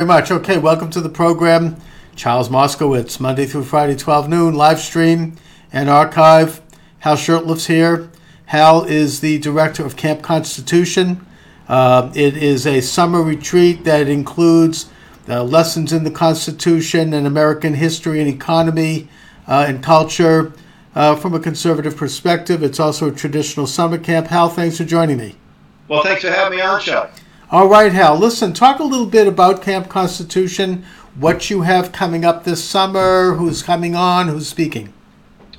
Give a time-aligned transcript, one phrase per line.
[0.00, 0.30] very much.
[0.30, 1.76] Okay, welcome to the program.
[2.16, 5.36] Charles Moscowitz, Monday through Friday, 12 noon, live stream
[5.74, 6.62] and archive.
[7.00, 8.10] Hal Shurtleff's here.
[8.46, 11.26] Hal is the director of Camp Constitution.
[11.68, 14.88] Uh, it is a summer retreat that includes
[15.28, 19.06] uh, lessons in the Constitution and American history and economy
[19.46, 20.54] uh, and culture
[20.94, 22.62] uh, from a conservative perspective.
[22.62, 24.28] It's also a traditional summer camp.
[24.28, 25.36] Hal, thanks for joining me.
[25.88, 27.19] Well, thanks for having me on, Chuck.
[27.52, 28.16] All right, Hal.
[28.16, 30.84] Listen, talk a little bit about Camp Constitution,
[31.16, 34.92] what you have coming up this summer, who's coming on, who's speaking.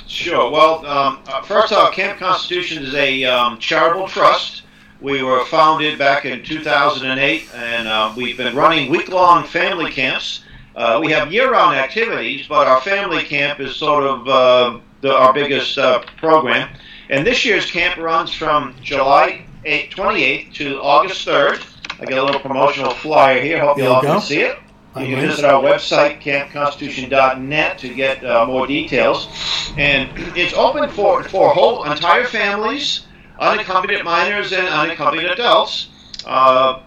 [0.07, 0.49] Sure.
[0.49, 4.61] Well, um, uh, first off, Camp Constitution is a um, charitable trust.
[5.01, 10.45] We were founded back in 2008, and uh, we've been running week-long family camps.
[10.77, 15.33] Uh, we have year-round activities, but our family camp is sort of uh, the, our
[15.33, 16.69] biggest uh, program.
[17.09, 21.65] And this year's camp runs from July 8, 28th to August 3rd.
[22.01, 23.59] I got a little promotional flyer here.
[23.59, 24.57] Hope you all can see it.
[24.97, 29.29] You can visit our website, campconstitution.net, to get uh, more details.
[29.77, 33.05] And it's open for, for whole entire families,
[33.39, 35.89] unaccompanied minors, and unaccompanied adults.
[36.25, 36.81] Uh,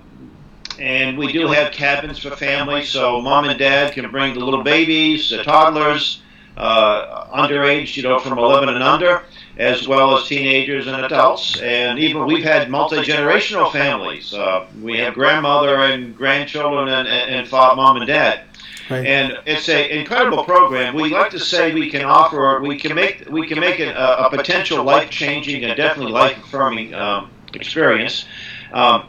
[0.81, 4.65] and we do have cabins for families, so mom and dad can bring the little
[4.65, 6.23] babies, the toddlers,
[6.57, 9.23] uh, underage, you know, from 11 and under
[9.57, 11.61] as well as teenagers and adults.
[11.61, 14.35] And even we've had multi generational families.
[14.35, 18.43] Uh, we have grandmother and grandchildren and, and, and father, mom and dad.
[18.91, 19.07] Right.
[19.07, 20.95] And it's an incredible program.
[20.95, 24.27] We like to say we can offer, we can make, we can make it a,
[24.27, 28.27] a potential life changing and definitely life affirming um, experience.
[28.73, 29.07] Um,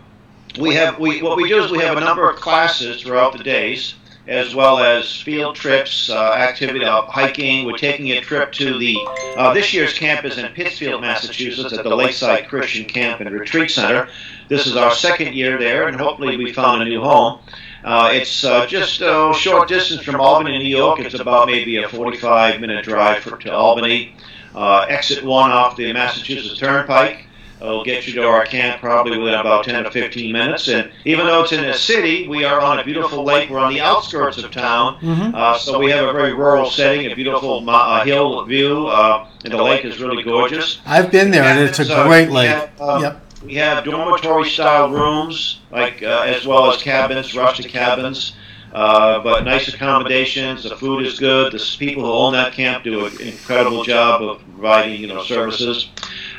[0.59, 3.43] we have, we, what we do is we have a number of classes throughout the
[3.43, 3.95] days
[4.27, 7.65] as well as field trips, uh, activity, uh, hiking.
[7.65, 8.97] We're taking a trip to the,
[9.37, 13.69] uh, this year's camp is in Pittsfield, Massachusetts at the Lakeside Christian Camp and Retreat
[13.69, 14.09] Center.
[14.47, 17.39] This is our second year there, and hopefully we found a new home.
[17.83, 20.99] Uh, it's uh, just a short distance from Albany, New York.
[20.99, 24.15] It's about maybe a 45 minute drive for, to Albany.
[24.55, 27.27] Uh, exit one off the Massachusetts Turnpike.
[27.61, 30.67] It'll get you to our camp probably within about 10 to 15 minutes.
[30.67, 33.49] And even though it's in a city, we are on a beautiful lake.
[33.49, 35.33] We're on the outskirts of town, mm-hmm.
[35.33, 39.53] uh, so we have a very rural setting, a beautiful uh, hill view, uh, and
[39.53, 40.79] the lake is really gorgeous.
[40.85, 42.49] I've been there, and, and it's a so great lake.
[42.49, 43.21] Have, um, yep.
[43.43, 48.35] We have dormitory-style rooms, like uh, as well as cabins, rustic cabins.
[48.75, 50.63] Uh, but nice accommodations.
[50.63, 51.53] The food is good.
[51.53, 55.87] The people who own that camp do an incredible job of providing, you know, services.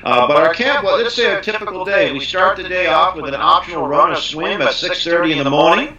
[0.06, 3.17] Uh, but our camp, well, let's say a typical day, we start the day off
[3.17, 5.97] with an optional run or swim at 6.30 in the morning.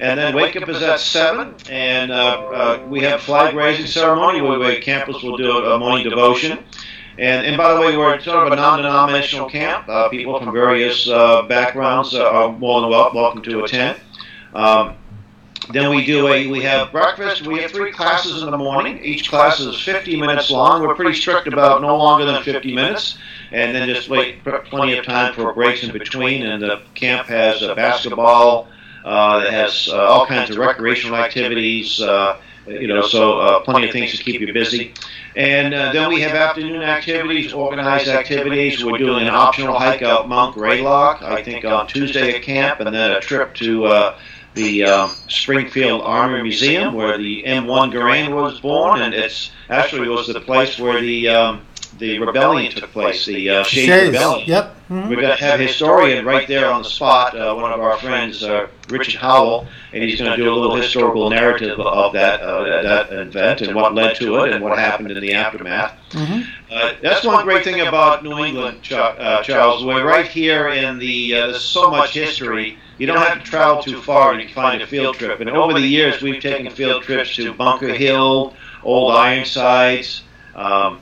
[0.00, 4.40] And then wake up is at 7, and uh, uh, we have flag raising ceremony
[4.40, 6.64] where, where campus will do a, a morning devotion.
[7.18, 9.86] And, and by the way, we're sort of a non-denominational camp.
[9.90, 14.00] Uh, people from various uh, backgrounds are more than welcome to attend.
[14.54, 14.96] Um,
[15.72, 17.46] then we do a we have breakfast.
[17.46, 18.98] We have three classes in the morning.
[19.04, 20.82] Each class is 50 minutes long.
[20.82, 23.18] We're pretty strict about no longer than 50 minutes
[23.52, 26.46] and then just wait plenty of time for breaks in between.
[26.46, 28.68] And the camp has a basketball,
[29.04, 32.00] uh, has uh, all kinds of recreational activities.
[32.00, 34.94] Uh, you know, so uh, plenty of things to keep you busy.
[35.34, 38.84] And uh, then we have afternoon activities, organized activities.
[38.84, 42.94] We're doing an optional hike out Mount Greylock, I think on Tuesday at camp, and
[42.94, 44.18] then a trip to uh,
[44.54, 50.26] the um, Springfield Army Museum where the M1 Garand was born, and it's actually was
[50.26, 51.62] the place where the um,
[52.00, 54.48] the rebellion took place, the uh, Shays, Shays Rebellion.
[54.48, 54.76] Yep.
[54.90, 55.08] Mm-hmm.
[55.08, 57.96] We're going to have a historian right there on the spot, uh, one of our
[57.98, 62.40] friends, uh, Richard Howell, and he's going to do a little historical narrative of that
[62.40, 65.96] uh, that event and what led to it and what happened in the aftermath.
[66.10, 66.42] Mm-hmm.
[66.72, 69.84] Uh, that's one great thing about New England, uh, Charles.
[69.84, 71.32] We're right here in the.
[71.32, 72.78] there's so much history.
[73.00, 75.40] You don't have to travel too far to find a field trip.
[75.40, 80.22] And over the years, we've taken field trips to Bunker Hill, Old Ironsides.
[80.54, 81.00] Um,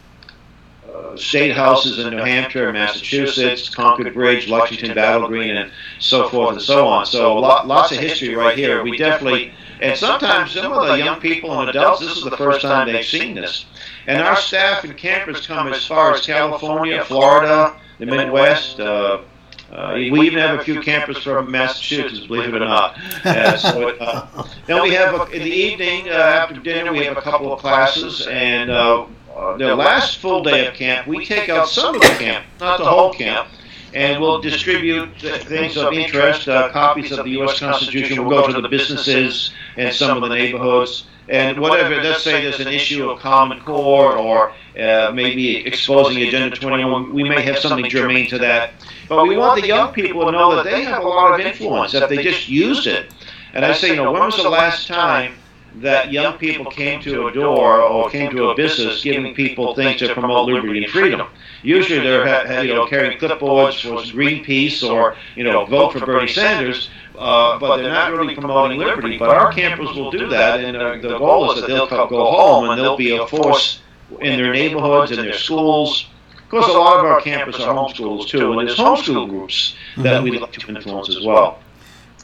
[1.16, 6.62] state houses in New Hampshire, Massachusetts, Concord Bridge, Lexington Battle Green, and so forth and
[6.62, 7.04] so on.
[7.04, 8.82] So lot, lots of history right here.
[8.82, 12.62] We definitely, and sometimes some of the young people and adults, this is the first
[12.62, 13.66] time they've seen this.
[14.06, 18.80] And our staff and campers come as far as California, Florida, the Midwest.
[18.80, 19.22] Uh,
[19.70, 22.98] uh, we even have a few campers from Massachusetts, believe it or not.
[23.24, 27.18] Uh, so, uh, then we have a, in the evening uh, after dinner we have
[27.18, 29.04] a couple of classes, and uh,
[29.36, 32.78] uh, the last full day of camp, we take out some of the camp, not
[32.78, 33.48] the whole camp,
[33.94, 37.58] and we'll distribute things of interest, uh, copies of the U.S.
[37.58, 38.24] Constitution.
[38.24, 41.06] We'll go to the businesses and some of the neighborhoods.
[41.28, 46.56] And whatever, let's say there's an issue of Common Core or uh, maybe exposing Agenda
[46.56, 48.72] 21, we may have something germane to that.
[49.08, 51.94] But we want the young people to know that they have a lot of influence
[51.94, 53.12] if they just use it.
[53.52, 55.34] And I say, you know, when was the last time
[55.76, 60.00] that young people came to a door or came to a business giving people things
[60.00, 61.26] to promote liberty and freedom?
[61.62, 66.90] Usually they're you know carrying clipboards for Greenpeace or you know vote for Bernie Sanders,
[67.16, 69.18] uh, but they're not really promoting liberty.
[69.18, 72.70] But our campers will do that, and uh, the goal is that they'll go home
[72.70, 73.80] and they'll be a force
[74.20, 76.06] in their neighborhoods, and their schools.
[76.34, 80.22] Of course, a lot of our campus are homeschools too, and there's homeschool groups that
[80.22, 81.58] we look to influence as well.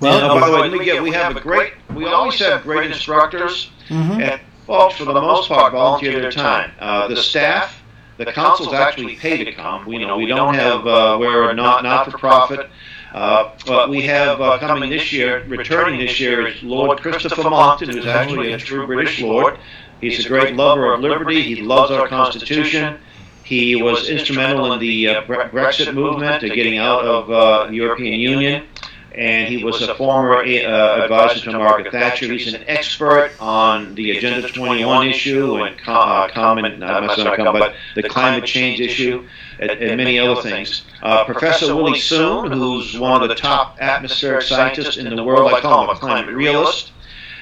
[0.01, 2.63] Well, and, uh, by the way, we, get, we have a great, we always have
[2.63, 4.21] great instructors, mm-hmm.
[4.21, 6.73] and folks, for the most part, volunteer their time.
[6.79, 7.81] Uh, the staff,
[8.19, 9.87] the council's actually paid to come.
[9.87, 12.69] We, you know, we don't have, uh, we're not not for profit.
[13.13, 17.89] Uh, but we have uh, coming this year, returning this year, is Lord Christopher Monckton,
[17.91, 19.57] who's actually a true British lord.
[20.01, 21.41] He's a great lover of liberty.
[21.41, 22.99] He loves our Constitution.
[23.45, 28.19] He was instrumental in the uh, Brexit movement, to getting out of uh, the European
[28.19, 28.67] Union
[29.15, 32.27] and he was a former uh, advisor to Margaret Thatcher.
[32.27, 37.17] He's an expert on the Agenda 21 issue and uh, common, not
[37.53, 39.27] but the climate change issue
[39.61, 40.83] and, and many other things.
[41.03, 45.61] Uh, Professor Willie Soon, who's one of the top atmospheric scientists in the world, I
[45.61, 46.91] call him a climate realist.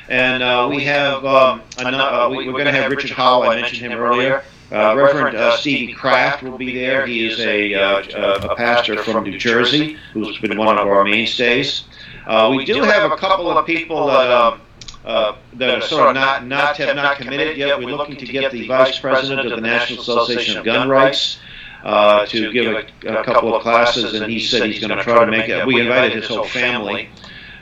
[0.08, 3.54] And uh, we have, um, another, uh, we, are going to have Richard Howell, I
[3.54, 4.44] mentioned him earlier.
[4.72, 7.06] Uh, Reverend uh, Stevie Kraft will be there.
[7.06, 11.84] He is a, uh, a pastor from New Jersey who's been one of our mainstays.
[12.26, 14.62] Uh, we do have a couple of people that, um,
[15.04, 17.78] uh, that are sort of not, not have not committed yet.
[17.78, 21.38] We're looking to get the vice president of the National Association of Gun Rights
[21.84, 25.22] uh, to give a, a, couple of classes, and he said he's going to try
[25.22, 25.66] to make it.
[25.66, 27.10] We invited his whole family.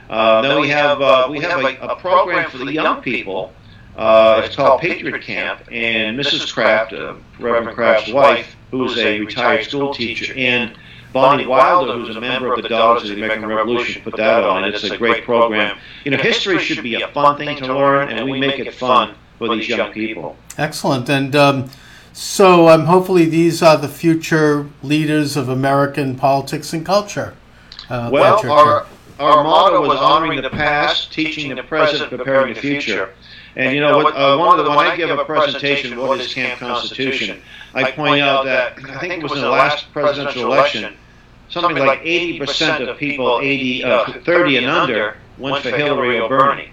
[0.09, 3.53] then we have we have a, a program for the young people
[4.01, 6.53] uh, it's called Patriot Camp, and Mrs.
[6.53, 10.73] Kraft, uh, Reverend Kraft's wife, who is a retired school teacher, and
[11.13, 14.65] Bonnie Wilder, who's a member of the Daughters of the American Revolution, put that on,
[14.65, 15.77] and it's a great program.
[16.05, 19.17] You know, history should be a fun thing to learn, and we make it fun
[19.39, 20.35] for these young people.
[20.57, 21.71] Excellent, and um,
[22.15, 27.35] so um, hopefully these are the future leaders of American politics and culture.
[27.91, 28.87] Uh, well, our,
[29.19, 33.13] our motto was honoring the past, teaching the present, preparing the future.
[33.57, 36.33] And you know, what, uh, one of the, when I give a presentation, what is
[36.33, 37.43] Camp Constitution,
[37.75, 40.97] I point out that I think it was in the last presidential election,
[41.49, 46.71] something like 80% of people 80, uh, 30 and under went for Hillary or Bernie.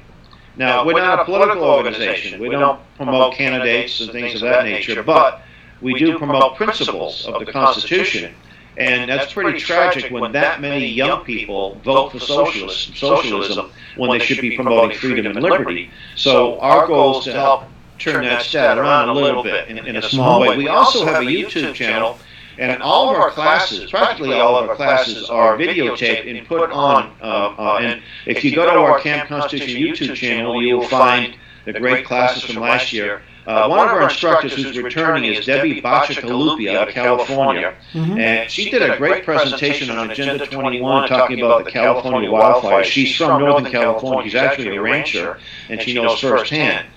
[0.56, 2.39] Now, we're not a political organization.
[2.39, 5.41] We don't promote candidates and things of that nature, but
[5.81, 8.33] we do promote principles of the Constitution.
[8.77, 14.24] And that's pretty tragic when that many young people vote for socialism, socialism when they
[14.24, 15.89] should be promoting freedom and liberty.
[16.15, 17.63] So our goal is to help
[17.97, 20.56] turn that stat around a little bit in, in a small way.
[20.57, 22.19] We also have a YouTube channel,
[22.59, 27.15] and all of our classes, practically all of our classes, are videotaped and put on.
[27.19, 31.35] Uh, uh, and if you go to our Camp Constitution YouTube channel, you will find
[31.65, 33.23] the great classes from last year.
[33.47, 38.19] Uh, one of our instructors who's returning is Debbie Bacigalupi out of California, mm-hmm.
[38.19, 42.83] and she did a great presentation on Agenda 21 talking about the California wildfires.
[42.83, 44.29] She's from Northern California.
[44.29, 45.39] She's actually a rancher,
[45.69, 46.88] and she knows firsthand.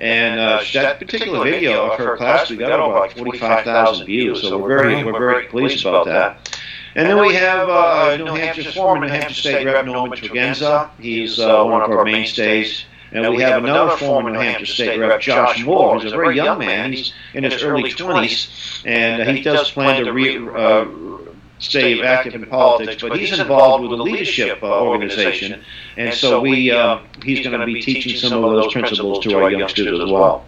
[0.00, 4.66] And uh, that particular video of her class, we got about 45,000 views, so we're
[4.66, 6.58] very, we're very pleased about that.
[6.96, 10.90] And then we have uh, New Hampshire's former New Hampshire State Rep Norman Tregenza.
[10.98, 12.84] He's uh, one of our mainstays.
[13.12, 16.58] And we have another former New Hampshire State Rep, Josh Moore, who's a very young
[16.58, 16.92] man.
[16.92, 20.86] He's in his early 20s, and uh, he does plan to re, uh,
[21.58, 25.62] stay active in politics, but he's involved with a leadership uh, organization,
[25.96, 29.50] and so we uh, he's going to be teaching some of those principles to our
[29.50, 30.44] youngsters as well.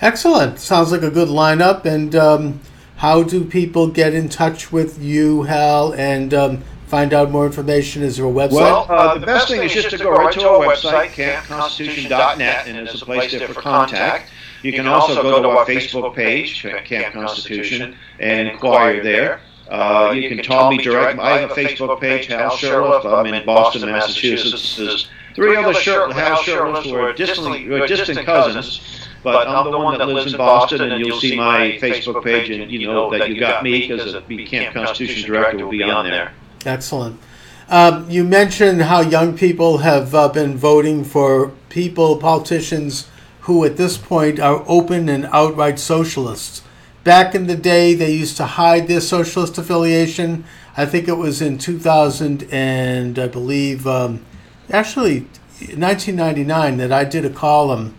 [0.00, 0.58] Excellent.
[0.58, 1.84] Sounds like a good lineup.
[1.86, 2.60] And um,
[2.96, 8.02] how do people get in touch with you, Hal, and um, find out more information?
[8.02, 8.52] Is there a website?
[8.52, 12.86] Well, uh, the best thing is just to go right to our website, campconstitution.net, and
[12.86, 14.30] there's a place there for contact.
[14.62, 19.40] You can also go to our Facebook page, Camp Constitution, and inquire there.
[19.68, 21.18] Uh, you can call me direct.
[21.18, 23.04] I have a Facebook page, Hal Shurtleff.
[23.04, 24.76] I'm in Boston, Massachusetts.
[24.76, 28.80] There's three other Hal Shurtleffs who are distant, distant cousins.
[29.22, 32.70] But I'm the one that lives in Boston, and you'll see my Facebook page, and
[32.70, 36.32] you know that you got me because the Camp Constitution Director will be on there.
[36.64, 37.20] Excellent.
[37.68, 43.08] Um, you mentioned how young people have uh, been voting for people, politicians
[43.42, 46.62] who at this point are open and outright socialists.
[47.02, 50.44] Back in the day, they used to hide their socialist affiliation.
[50.76, 54.24] I think it was in 2000 and I believe, um,
[54.70, 55.20] actually,
[55.60, 57.94] 1999 that I did a column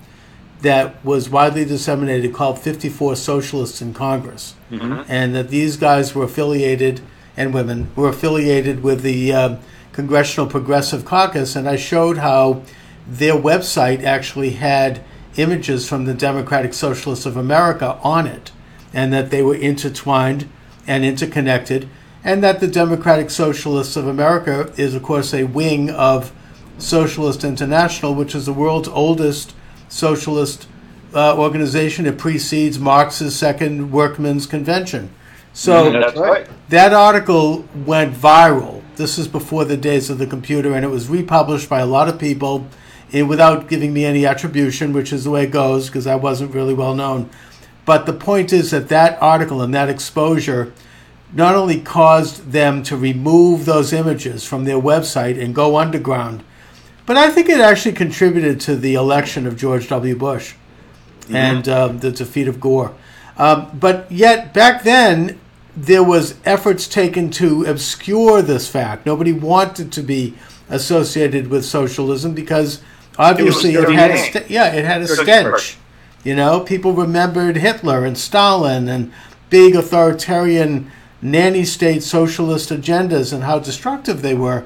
[0.61, 4.55] that was widely disseminated called 54 Socialists in Congress.
[4.71, 5.09] Mm-hmm.
[5.09, 7.01] And that these guys were affiliated
[7.37, 9.55] and women were affiliated with the uh,
[9.93, 12.63] Congressional Progressive Caucus, and I showed how
[13.07, 15.01] their website actually had
[15.37, 18.51] images from the Democratic Socialists of America on it,
[18.93, 20.49] and that they were intertwined
[20.87, 21.87] and interconnected,
[22.23, 26.33] and that the Democratic Socialists of America is, of course, a wing of
[26.77, 29.53] Socialist International, which is the world's oldest
[29.89, 30.67] socialist
[31.13, 32.05] uh, organization.
[32.05, 35.13] It precedes Marx's Second Workmen's Convention.
[35.57, 36.47] So That's right.
[36.69, 38.83] that article went viral.
[38.95, 42.07] This is before the days of the computer, and it was republished by a lot
[42.07, 42.67] of people
[43.11, 46.53] and without giving me any attribution, which is the way it goes because I wasn't
[46.53, 47.31] really well known.
[47.85, 50.73] But the point is that that article and that exposure
[51.33, 56.43] not only caused them to remove those images from their website and go underground,
[57.07, 60.15] but I think it actually contributed to the election of George W.
[60.15, 60.53] Bush
[61.31, 62.93] and um, the defeat of Gore.
[63.37, 65.39] Um, but yet, back then,
[65.77, 69.05] there was efforts taken to obscure this fact.
[69.05, 70.33] Nobody wanted to be
[70.69, 72.81] associated with socialism because
[73.19, 75.77] obviously it, dirty had a st- yeah it had a stench.
[76.23, 79.13] You know, people remembered Hitler and Stalin and
[79.51, 80.91] big authoritarian
[81.21, 84.65] nanny state socialist agendas and how destructive they were.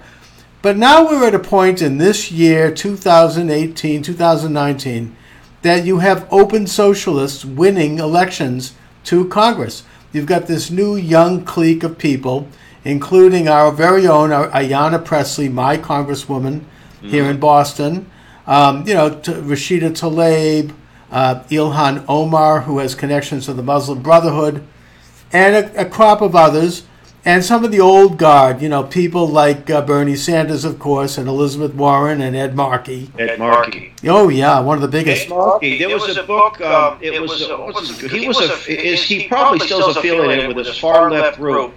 [0.62, 5.16] But now we're at a point in this year, 2018, 2019,
[5.62, 8.74] that you have open socialists winning elections
[9.06, 9.84] to Congress.
[10.14, 12.48] You've got this new young clique of people,
[12.84, 16.64] including our very own uh, Ayanna Pressley, my congresswoman
[17.02, 18.10] here in Boston.
[18.46, 20.74] Um, you know, t- Rashida Tlaib,
[21.12, 24.68] uh, Ilhan Omar, who has connections to the Muslim Brotherhood,
[25.32, 26.84] and a, a crop of others,
[27.24, 31.18] and some of the old guard, you know, people like uh, Bernie Sanders, of course,
[31.18, 33.12] and Elizabeth Warren and Ed Markey.
[33.20, 33.94] Ed Markey.
[34.06, 35.28] Oh, yeah, one of the biggest.
[35.28, 35.78] Ed Markey.
[35.78, 36.60] There was a book.
[36.62, 37.44] Um, it was.
[37.44, 38.72] Uh, what's his, he was a.
[38.72, 41.74] Is he probably still is affiliated with this far left group?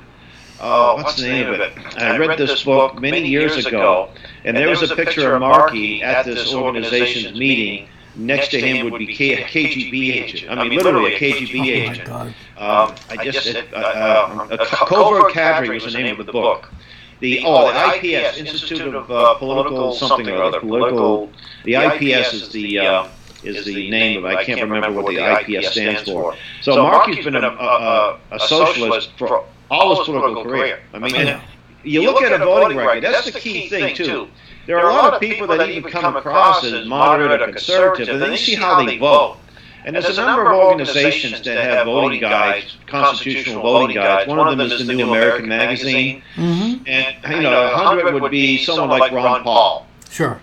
[0.61, 1.77] Uh, what's the name of it?
[1.99, 4.11] I read this book many years ago,
[4.45, 7.89] and there was a picture of Markey at this organization's meeting.
[8.17, 10.51] Next to him would be K- a KGB agent.
[10.51, 12.09] I mean, literally a KGB Oh, my agent.
[12.09, 12.35] God.
[12.57, 16.73] Um, I just uh, uh, a co- covert cadre was the name of the book.
[17.21, 20.61] The oh, the IPS Institute of uh, Political something or other.
[20.61, 21.33] Political.
[21.65, 23.09] The IPS is the uh,
[23.43, 24.25] is the name of.
[24.27, 25.19] I can't remember what the
[25.59, 26.35] IPS stands for.
[26.63, 30.81] So Markey's been a, a, a, a socialist for all his political career.
[30.93, 31.41] I mean,
[31.83, 33.03] you look at a voting record.
[33.05, 34.29] That's the key thing too.
[34.67, 38.23] There are a lot of people that even come across as moderate or conservative, and
[38.23, 39.39] then you see how they vote.
[39.85, 44.27] And there's a number of organizations that have voting guides, constitutional voting guides.
[44.29, 48.31] One of them is the New American Magazine, hmm and you know, a hundred would
[48.31, 50.41] be someone like Ron Paul, Sure.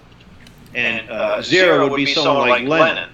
[0.75, 3.09] and uh, zero would be someone like Lenin.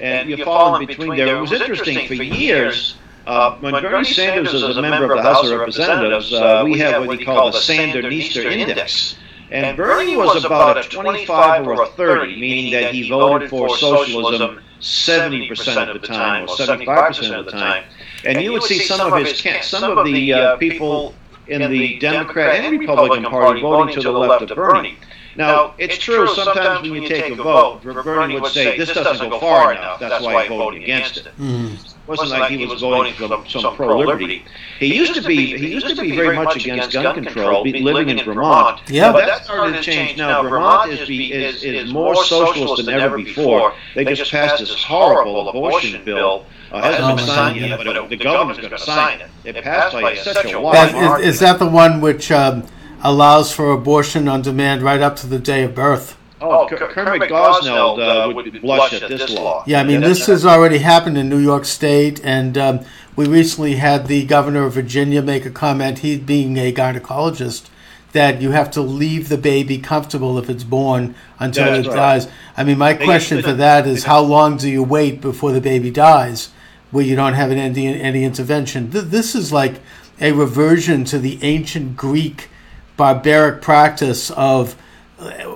[0.00, 1.36] And you fall in between there.
[1.36, 2.96] It was interesting for years.
[3.26, 7.06] Uh, when Bernie Sanders was a member of the House of Representatives, uh, we have
[7.06, 9.16] what he called the Sandinista Index.
[9.52, 14.60] And Bernie was about a 25 or a 30, meaning that he voted for socialism
[14.80, 17.84] 70% of the time or 75% of the time.
[18.24, 21.14] And you would see some of his ca- some of the uh, people
[21.48, 24.96] in the Democrat and Republican Party voting to the left of Bernie.
[25.36, 29.38] Now, it's true, sometimes when you take a vote, Bernie would say, this doesn't go
[29.40, 31.26] far enough, that's why I'm voting against it.
[31.38, 31.94] Mhm.
[32.10, 34.44] It wasn't like he was voting for some, some pro-liberty.
[34.80, 38.24] He used to be he used to be very much against gun control, living in
[38.24, 38.80] Vermont.
[38.88, 39.12] Yeah.
[39.12, 40.42] But that started to change now.
[40.42, 43.74] Vermont is, be, is, is more socialist than ever before.
[43.94, 46.46] They just passed this horrible abortion bill.
[46.72, 47.68] Uh, hasn't been signed God.
[47.68, 49.30] yet, but the governor's going to sign it.
[49.44, 52.64] It passed by such a wide That, is, is that the one which um,
[53.02, 56.16] allows for abortion on demand right up to the day of birth?
[56.42, 57.98] Oh, Ker- Kermit Gosnell
[58.30, 59.62] uh, would blush at this law.
[59.66, 62.80] Yeah, I mean, this has already happened in New York State, and um,
[63.14, 67.68] we recently had the governor of Virginia make a comment, he being a gynecologist,
[68.12, 71.96] that you have to leave the baby comfortable if it's born until That's it right.
[71.96, 72.28] dies.
[72.56, 75.60] I mean, my They question for that is how long do you wait before the
[75.60, 76.50] baby dies
[76.90, 78.90] where you don't have any, any intervention?
[78.90, 79.80] Th- This is like
[80.20, 82.48] a reversion to the ancient Greek
[82.96, 84.74] barbaric practice of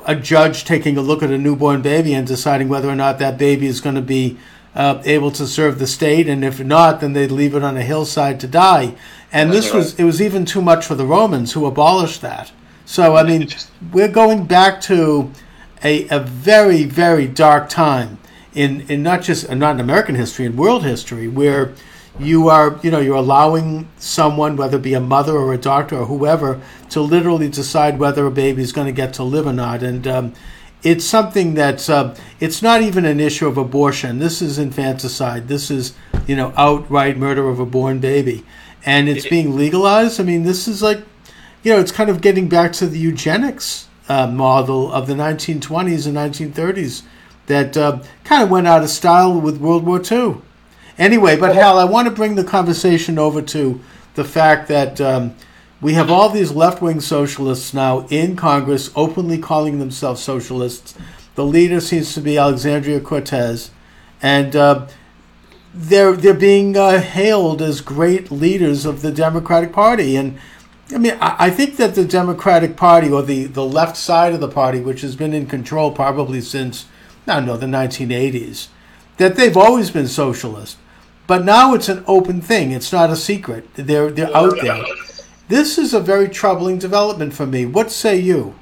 [0.06, 3.38] a judge taking a look at a newborn baby and deciding whether or not that
[3.38, 4.36] baby is going to be
[4.74, 7.82] uh, able to serve the state, and if not, then they'd leave it on a
[7.82, 8.94] hillside to die.
[9.32, 12.52] And this was it was even too much for the Romans, who abolished that.
[12.84, 13.48] So I mean,
[13.92, 15.30] we're going back to
[15.82, 18.18] a, a very very dark time
[18.52, 21.72] in in not just not in American history, in world history, where
[22.18, 25.96] you are you know you're allowing someone whether it be a mother or a doctor
[25.98, 29.52] or whoever to literally decide whether a baby is going to get to live or
[29.52, 29.82] not.
[29.82, 30.34] And um,
[30.82, 34.18] it's something that's uh, it's not even an issue of abortion.
[34.18, 35.48] This is infanticide.
[35.48, 35.94] This is
[36.26, 38.44] you know outright murder of a born baby.
[38.86, 40.20] And it's being legalized.
[40.20, 41.02] I mean this is like
[41.62, 46.06] you know it's kind of getting back to the eugenics uh, model of the 1920s
[46.06, 47.02] and 1930s
[47.46, 50.36] that uh, kind of went out of style with World War II.
[50.98, 53.80] Anyway, but Hal, I want to bring the conversation over to
[54.14, 55.34] the fact that um,
[55.80, 60.94] we have all these left wing socialists now in Congress openly calling themselves socialists.
[61.34, 63.70] The leader seems to be Alexandria Cortez,
[64.22, 64.86] and uh,
[65.74, 70.14] they're they're being uh, hailed as great leaders of the Democratic Party.
[70.14, 70.38] And
[70.92, 74.40] I mean, I, I think that the Democratic Party or the, the left side of
[74.40, 76.86] the party, which has been in control probably since
[77.26, 78.68] I don't know the 1980s,
[79.16, 80.76] that they've always been socialist.
[81.26, 82.70] But now it's an open thing.
[82.72, 83.72] It's not a secret.
[83.74, 84.84] They're they're out there.
[85.48, 87.66] This is a very troubling development for me.
[87.66, 88.54] What say you?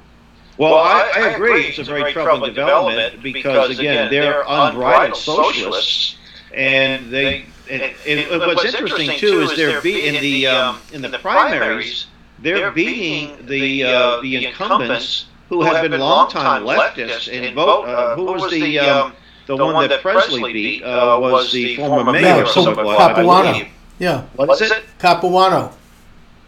[0.57, 1.65] Well, I, I agree.
[1.65, 6.17] It's a very troubling development because, again, they're unbridled socialists,
[6.53, 7.45] and they.
[7.69, 12.07] And, and what's interesting too is they're be, in the um, in the primaries.
[12.39, 17.85] They're beating the uh, the incumbents who have been longtime leftists and vote.
[17.85, 19.13] Uh, who was the um,
[19.47, 22.95] the, the one, one that Pressley beat uh, uh was the former mayor of Somerville,
[22.97, 23.67] Capuano.
[23.99, 24.23] Yeah.
[24.35, 24.83] What is it?
[24.99, 25.73] Capuano.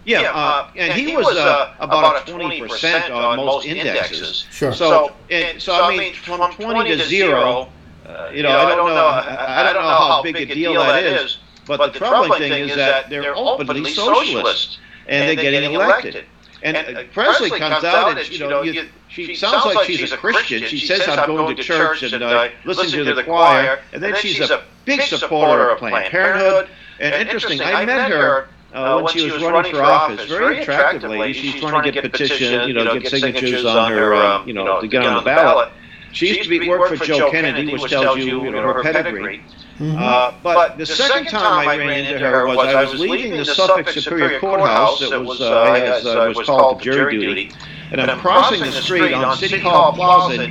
[0.06, 3.66] Yeah, uh, uh, and, and, he, was, was uh, about a twenty percent on most
[3.66, 4.46] indexes.
[4.52, 4.72] Sure.
[4.72, 7.70] So, and, so I mean, from twenty to zero,
[8.06, 11.40] uh, you know, I don't know, I don't know how big a deal that is.
[11.66, 16.26] But the troubling thing is that they're openly socialist, and they're getting elected.
[16.64, 20.18] And, and uh, Pressley comes out and, you know, you, she sounds like she's a
[20.18, 20.64] Christian.
[20.64, 23.80] She says, I'm going to church and uh, listen to the choir.
[23.94, 26.70] And then she's a big supporter of Planned Parenthood.
[27.00, 30.28] And interesting, I met her uh, when she was running for office.
[30.30, 31.34] Very attractive lady.
[31.34, 34.88] She's trying to get petition, you know, get signatures on her, um, you know, to
[34.88, 35.70] get on the ballot.
[36.14, 39.44] She used to be work for Joe Kennedy, which tells you, you know, her pedigree.
[39.80, 39.98] Mm-hmm.
[39.98, 43.90] Uh, but the second time I ran into her was I was leaving the Suffolk
[43.90, 45.02] Superior Courthouse.
[45.02, 47.52] that was, uh, as uh, was called jury duty,
[47.92, 50.44] and I'm crossing the street on City Hall Plaza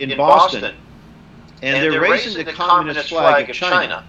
[0.00, 0.74] in Boston,
[1.62, 4.04] and they're raising the communist flag of China,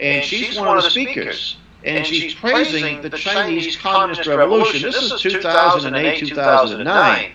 [0.00, 1.58] and she's one of the speakers.
[1.84, 4.82] And she's praising the Chinese Communist Revolution.
[4.82, 7.32] This is 2008, 2009.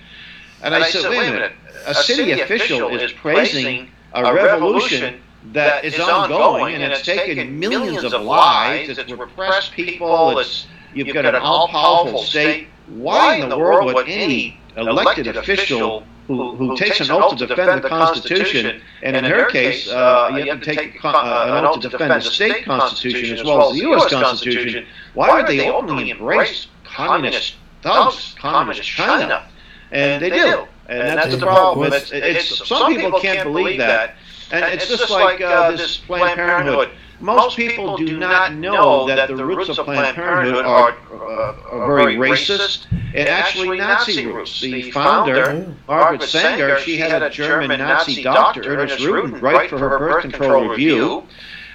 [0.63, 1.51] And I said, wait a minute,
[1.85, 5.21] a city official is praising a revolution
[5.53, 8.97] that is ongoing and it's taken millions of lives.
[8.97, 10.37] It's repressed people.
[10.39, 12.67] It's you've got an all-powerful state.
[12.87, 17.83] Why in the world would any elected official who, who takes an oath to defend
[17.83, 21.89] the Constitution, and in her case, uh, you have to take uh, an oath to
[21.89, 24.09] defend the state Constitution as well as the U.S.
[24.09, 29.47] Constitution, why would they openly embrace communist thugs, communist China?
[29.91, 30.67] And they do.
[30.89, 31.91] And that's the problem.
[31.93, 34.15] It's, it's, some people can't believe that
[34.51, 36.89] and, and it's, it's just like uh, uh this Planned Parenthood.
[37.19, 42.15] Most people do not know that the roots of Planned Parenthood are, uh, are very
[42.15, 44.61] racist and actually Nazi roots.
[44.61, 49.97] The founder, Margaret Sanger, she had a German Nazi doctor, Ernest Rudin, write for her
[49.97, 51.23] birth control review.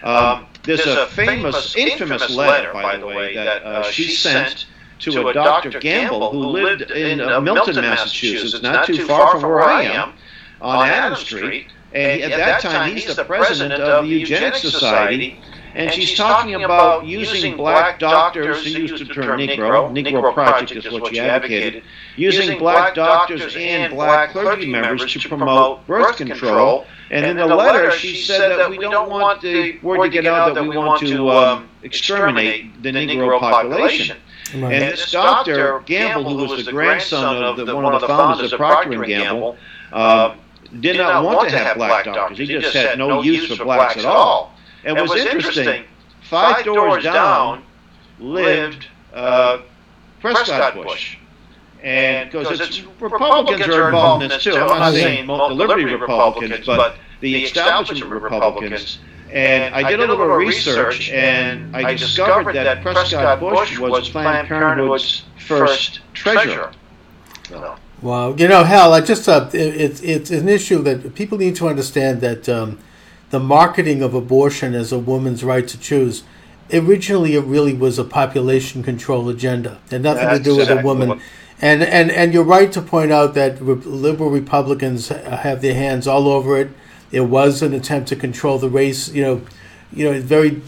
[0.05, 4.67] Um, um there's a famous, infamous letter, by the way, that uh, uh she sent
[5.01, 5.81] to a Dr.
[5.81, 10.13] Gamble who lived in uh, Milton, Massachusetts, not too far from where I am,
[10.61, 11.67] on Adams Street.
[11.95, 15.39] And, at, that time, he's the president of the Eugenics Society.
[15.75, 20.93] And she's talking about using black doctors, he used the term Negro, Negro Project is
[20.93, 21.83] what she advocated,
[22.17, 26.87] using black doctors and black clergy members to promote birth control.
[27.11, 30.55] And in the letter, she said that we don't want the word to get out
[30.55, 34.17] that we want to um, exterminate the Negro population.
[34.55, 35.81] And this Dr.
[35.87, 39.57] Gamble, who was the grandson of the, one of the founders of Procter & Gamble,
[39.93, 40.37] uh,
[40.81, 42.39] did not want to have black doctors.
[42.39, 44.55] He just had no use for blacks at all.
[44.85, 45.85] And what's interesting,
[46.23, 47.63] five doors down
[48.19, 49.59] lived uh,
[50.21, 51.19] Prescott Bush.
[51.83, 54.55] And because it's Republicans are involved in this too.
[54.55, 58.99] I'm not saying the Liberty Republicans, but the establishment Republicans.
[59.33, 65.25] And I did a little research, and I discovered that Prescott Bush was Planned Parenthood's
[65.39, 66.71] first treasurer.
[68.03, 71.57] Wow, you know, Hal, I just uh, it, it's it's an issue that people need
[71.57, 72.79] to understand that um,
[73.31, 76.25] the marketing of abortion as a woman's right to choose
[76.73, 79.79] originally it really was a population control agenda.
[79.87, 81.21] It had nothing That's to do with exactly a woman.
[81.61, 86.29] And and and you're right to point out that liberal Republicans have their hands all
[86.29, 86.71] over it.
[87.13, 89.09] It was an attempt to control the race.
[89.13, 89.43] You know,
[89.93, 90.61] you know, very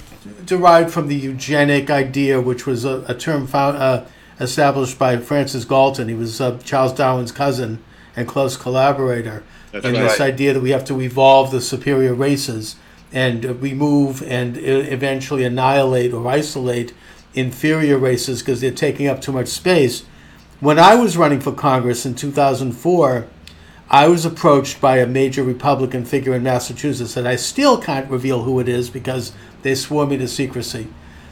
[0.44, 3.76] derived from the eugenic idea, which was a, a term found.
[3.76, 4.04] Uh,
[4.40, 6.08] established by Francis Galton.
[6.08, 7.82] He was uh, Charles Darwin's cousin
[8.16, 9.42] and close collaborator.
[9.72, 10.02] That's and right.
[10.04, 12.76] this idea that we have to evolve the superior races
[13.12, 16.92] and remove and eventually annihilate or isolate
[17.34, 20.04] inferior races because they're taking up too much space.
[20.60, 23.26] when I was running for Congress in 2004,
[23.90, 28.42] I was approached by a major Republican figure in Massachusetts and I still can't reveal
[28.42, 30.88] who it is because they swore me to secrecy.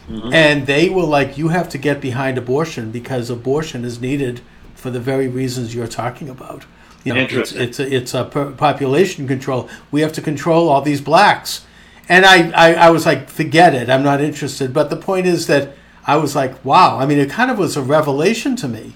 [0.09, 0.33] Mm-hmm.
[0.33, 4.41] And they were like, you have to get behind abortion because abortion is needed
[4.75, 6.65] for the very reasons you're talking about.
[7.05, 9.69] You know, it's, it's a, it's a population control.
[9.91, 11.65] We have to control all these blacks.
[12.09, 13.91] And I, I, I was like, forget it.
[13.91, 14.73] I'm not interested.
[14.73, 15.75] But the point is that
[16.07, 16.99] I was like, wow.
[16.99, 18.95] I mean, it kind of was a revelation to me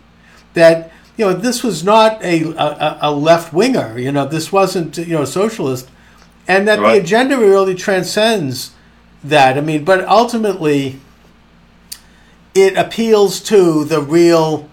[0.55, 3.99] that you know this was not a a, a left winger.
[3.99, 5.89] You know, this wasn't you know socialist,
[6.47, 6.95] and that right.
[6.95, 8.73] the agenda really transcends
[9.29, 9.57] that.
[9.57, 11.01] I mean, but ultimately,
[12.55, 14.69] it appeals to the real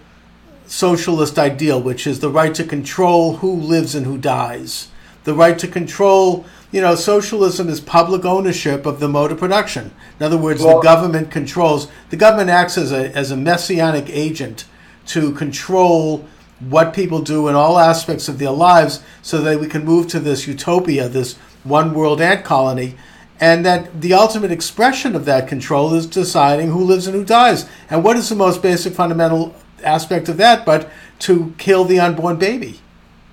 [0.65, 4.89] socialist ideal, which is the right to control who lives and who dies,
[5.23, 6.45] the right to control.
[6.71, 9.91] You know, socialism is public ownership of the mode of production.
[10.19, 11.87] In other words, well, the government controls.
[12.09, 14.65] The government acts as a as a messianic agent
[15.07, 16.25] to control
[16.59, 20.19] what people do in all aspects of their lives, so that we can move to
[20.19, 22.95] this utopia, this one world ant colony
[23.43, 27.67] and that the ultimate expression of that control is deciding who lives and who dies.
[27.89, 29.53] And what is the most basic fundamental
[29.83, 32.79] aspect of that but to kill the unborn baby?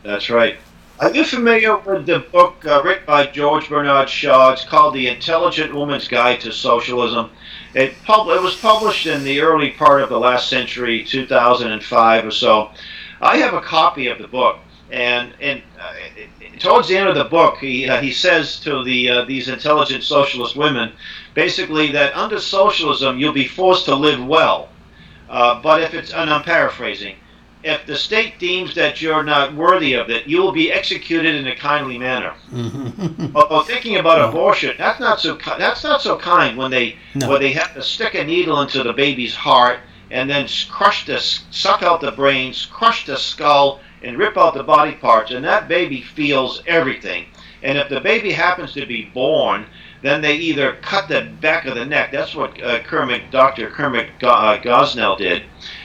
[0.02, 0.56] That's right.
[0.98, 4.50] Are you familiar with the book uh, written by George Bernard Shaw?
[4.50, 7.30] It's called The Intelligent Woman's Guide to Socialism.
[7.74, 12.30] It, pub- it was published in the early part of the last century, 2005 or
[12.32, 12.70] so.
[13.20, 14.58] I have a copy of the book,
[14.90, 15.92] and, and uh,
[16.60, 20.04] towards the end of the book, he uh, he says to the uh, these intelligent
[20.04, 20.92] socialist women,
[21.34, 24.68] basically that under socialism you'll be forced to live well,
[25.28, 27.16] uh, but if it's and I'm paraphrasing,
[27.62, 31.46] if the state deems that you're not worthy of it, you will be executed in
[31.46, 32.34] a kindly manner.
[32.50, 33.36] Mm-hmm.
[33.36, 37.30] Although thinking about abortion, that's not so that's not so kind when they no.
[37.30, 41.18] when they have to stick a needle into the baby's heart and then crush the
[41.18, 45.68] suck out the brains, crush the skull and rip out the body parts, and that
[45.68, 47.26] baby feels everything.
[47.62, 49.66] And if the baby happens to be born,
[50.02, 52.10] then they either cut the back of the neck.
[52.10, 53.68] That's what uh, Kermit, Dr.
[53.68, 55.42] Kermit uh, Gosnell did.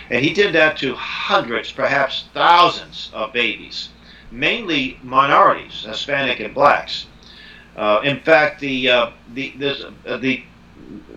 [0.10, 3.90] And he did that to hundreds, perhaps thousands of babies,
[4.32, 7.08] mainly minorities, Hispanic and blacks.
[7.76, 9.54] Uh, in fact, the, uh, the,
[10.06, 10.44] uh, the,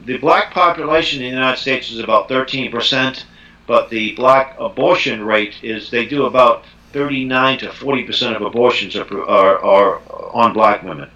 [0.05, 3.25] the black population in the United States is about 13%,
[3.67, 8.97] but the black abortion rate is they do about 39 to 40 percent of abortions
[8.97, 10.01] are, are, are
[10.33, 11.11] on black women.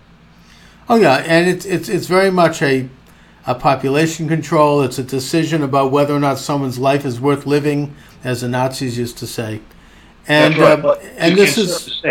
[0.88, 2.88] Oh yeah, and it's it's it's very much a
[3.46, 4.82] a population control.
[4.82, 8.98] It's a decision about whether or not someone's life is worth living, as the Nazis
[8.98, 9.60] used to say.
[10.28, 12.02] And right, uh, and this is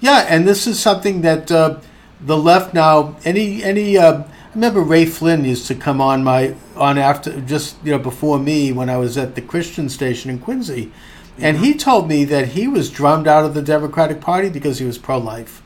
[0.00, 1.80] yeah, and this is something that uh,
[2.20, 3.96] the left now any any.
[3.96, 7.98] Uh, I remember Ray Flynn used to come on my on after just you know
[7.98, 10.92] before me when I was at the Christian station in Quincy,
[11.38, 14.84] and he told me that he was drummed out of the Democratic Party because he
[14.84, 15.62] was pro life.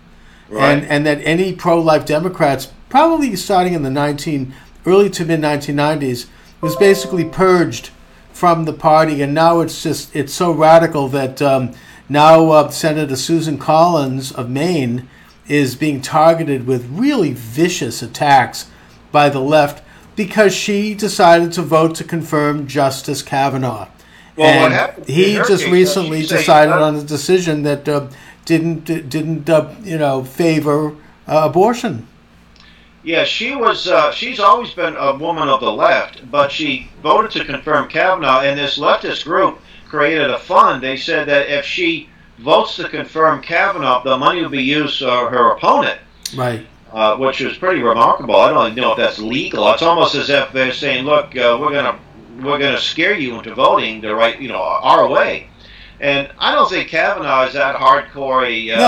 [0.48, 0.70] Right.
[0.70, 4.54] And, and that any pro life Democrats, probably starting in the 19,
[4.86, 6.26] early to mid 1990s,
[6.60, 7.90] was basically purged
[8.32, 9.22] from the party.
[9.22, 11.72] And now it's just, it's so radical that um,
[12.08, 15.08] now uh, Senator Susan Collins of Maine
[15.46, 18.70] is being targeted with really vicious attacks
[19.12, 19.82] by the left
[20.16, 23.88] because she decided to vote to confirm Justice Kavanaugh.
[24.36, 28.08] Well, and he just recently decided on a decision that uh,
[28.44, 30.96] didn't didn't uh, you know favor
[31.28, 32.08] uh, abortion.
[33.04, 33.86] Yeah, she was.
[33.86, 38.40] Uh, she's always been a woman of the left, but she voted to confirm Kavanaugh,
[38.40, 40.82] and this leftist group created a fund.
[40.82, 45.30] They said that if she votes to confirm Kavanaugh, the money will be used for
[45.30, 46.00] her opponent.
[46.34, 46.66] Right.
[46.92, 48.36] Uh, which is pretty remarkable.
[48.36, 49.70] I don't know if that's legal.
[49.72, 51.98] It's almost as if they're saying, "Look, uh, we're going to
[52.42, 55.48] we're going to scare you into voting the right, you know, our way.
[56.00, 58.86] And I don't think Kavanaugh is that hardcore a, uh, no.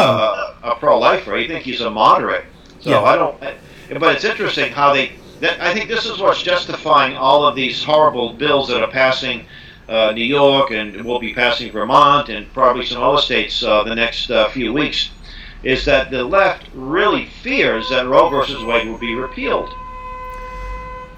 [0.62, 1.34] a, a pro-lifer.
[1.34, 2.44] I think he's a moderate.
[2.80, 3.02] So yeah.
[3.02, 3.40] I don't.
[3.40, 5.12] But it's interesting how they.
[5.40, 9.46] That, I think this is what's justifying all of these horrible bills that are passing
[9.88, 13.94] uh, New York and will be passing Vermont and probably some other states uh, the
[13.94, 15.10] next uh, few weeks.
[15.62, 19.72] Is that the left really fears that Roe versus Wade will be repealed?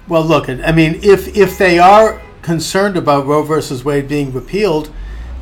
[0.09, 4.91] Well, look, I mean, if if they are concerned about Roe versus Wade being repealed,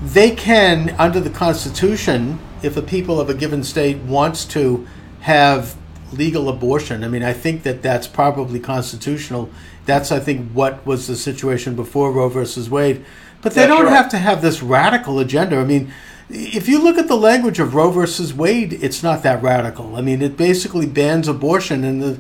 [0.04, 4.86] they can, under the Constitution, if the people of a given state wants to
[5.22, 5.78] have
[6.12, 7.04] legal abortion.
[7.04, 9.50] I mean, I think that that's probably constitutional.
[9.86, 13.06] That's, I think, what was the situation before Roe versus Wade.
[13.42, 13.96] But they that's don't right.
[13.96, 15.58] have to have this radical agenda.
[15.58, 15.94] I mean,
[16.30, 19.96] if you look at the language of Roe versus Wade, it's not that radical.
[19.96, 22.20] I mean, it basically bans abortion in the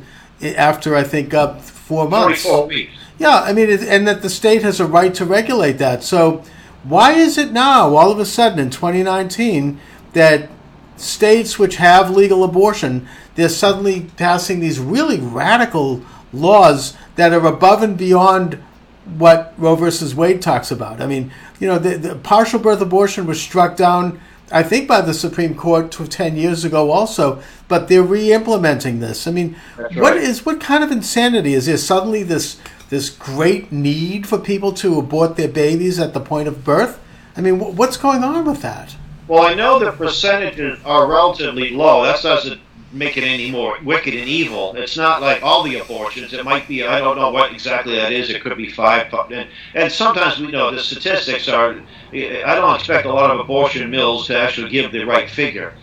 [0.58, 2.44] after I think up four months.
[2.44, 2.92] Forty-four weeks.
[3.18, 6.04] Yeah, I mean, it, and that the state has a right to regulate that.
[6.04, 6.44] So,
[6.84, 9.80] Why is it now, all of a sudden in 2019,
[10.14, 10.50] that
[10.98, 17.84] states which have legal abortion, they're suddenly passing these really radical laws that are above
[17.84, 18.62] and beyond
[19.18, 21.02] what Roe versus Wade talks about.
[21.02, 24.20] I mean, you know, the, the partial birth abortion was struck down,
[24.52, 29.28] I think, by the Supreme Court 10 years ago also, but they're re-implementing this.
[29.28, 30.22] I mean, That's what right.
[30.22, 32.58] is what kind of insanity is there suddenly this
[32.90, 36.98] this great need for people to abort their babies at the point of birth?
[37.36, 38.96] I mean, wh- what's going on with that?
[39.28, 42.04] Well, I know the percentages are relatively low.
[42.04, 44.76] That doesn't make it any more wicked and evil.
[44.76, 46.34] It's not like all the abortions.
[46.34, 48.30] It might be, I don't know what exactly that is.
[48.30, 49.14] It could be five.
[49.32, 51.82] And, and sometimes we know the statistics are,
[52.14, 55.74] I don't expect a lot of abortion mills to actually give the right figure.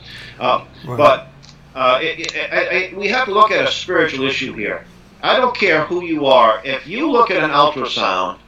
[0.41, 0.99] Uh, Right.
[0.99, 1.29] But
[1.75, 4.85] uh, it, it, I, I, we have to look at a spiritual issue here.
[5.23, 6.61] I don't care who you are.
[6.65, 8.39] If you look at an ultrasound,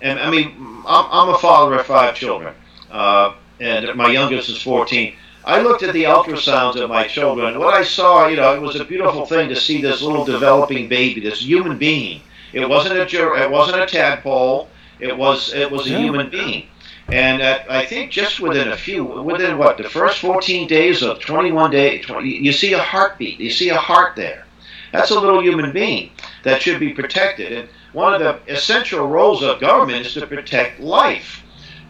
[0.00, 0.54] and I mean,
[0.86, 2.54] I'm, I'm a father of five children,
[2.90, 5.14] uh, and my youngest is 14.
[5.44, 7.48] I looked at the ultrasounds of my children.
[7.48, 10.24] And what I saw, you know, it was a beautiful thing to see this little
[10.24, 12.20] developing baby, this human being.
[12.52, 14.68] It wasn't a ger- it wasn't a tadpole.
[15.00, 16.66] It was it was a human being.
[17.08, 21.18] And uh, I think just within a few, within what the first 14 days of
[21.20, 23.40] 21 days, 20, you see a heartbeat.
[23.40, 24.46] You see a heart there.
[24.92, 26.10] That's a little human being
[26.44, 27.52] that should be protected.
[27.52, 31.41] And one of the essential roles of government is to protect life.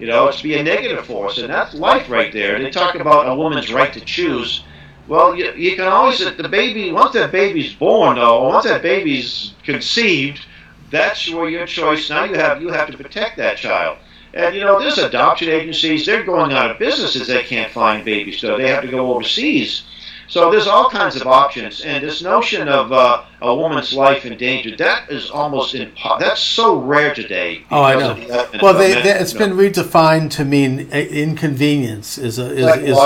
[0.02, 2.58] You know, it's be a negative force, and that's life right there.
[2.58, 4.64] They talk about a woman's right to choose.
[5.06, 9.54] Well, you, you can always, the baby, once that baby's born, though, once that baby's
[9.62, 10.44] conceived,
[10.90, 12.10] that's where your choice.
[12.10, 13.98] Now you have you have to protect that child.
[14.34, 16.04] And you know, there's adoption agencies.
[16.04, 19.14] They're going out of business as they can't find babies, so they have to go
[19.14, 19.84] overseas.
[20.28, 24.36] So there's all kinds of options, and this notion of uh, a woman's life in
[24.38, 27.64] danger, that is almost impo- That's so rare today.
[27.70, 28.14] Oh, I know.
[28.14, 29.48] the Well, they, men, they, it's you know.
[29.48, 32.96] been redefined to mean uh, inconvenience is a, is, is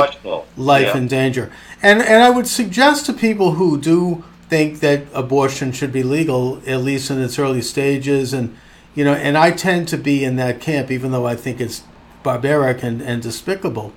[0.56, 0.96] life Yeah.
[0.96, 1.50] in danger.
[1.82, 6.60] And and I would suggest to people who do think that abortion should be legal,
[6.66, 8.56] at least in its early stages, and
[8.94, 11.82] you know, and I tend to be in that camp, even though I think it's
[12.22, 13.92] barbaric and, and despicable.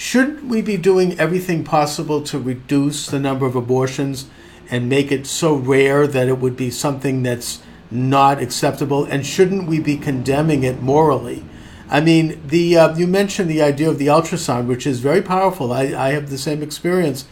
[0.00, 4.30] Should we be doing everything possible to reduce the number of abortions
[4.70, 7.60] and make it so rare that it would be something that's
[7.90, 9.04] not acceptable?
[9.04, 11.44] And shouldn't we be condemning it morally?
[11.90, 15.70] I mean, the uh, you mentioned the idea of the ultrasound, which is very powerful.
[15.70, 17.26] I, I have the same experience.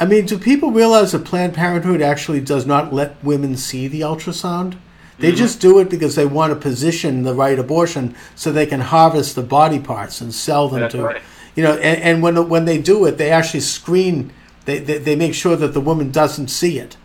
[0.00, 4.00] I mean, do people realize that Planned Parenthood actually does not let women see the
[4.00, 4.76] ultrasound?
[5.18, 8.80] They just do it because they want to position the right abortion so they can
[8.80, 11.22] harvest the body parts and sell them That's to, right.
[11.54, 11.74] You know.
[11.74, 14.32] And, and when when they do it, they actually screen.
[14.64, 16.96] They, they, they make sure that the woman doesn't see it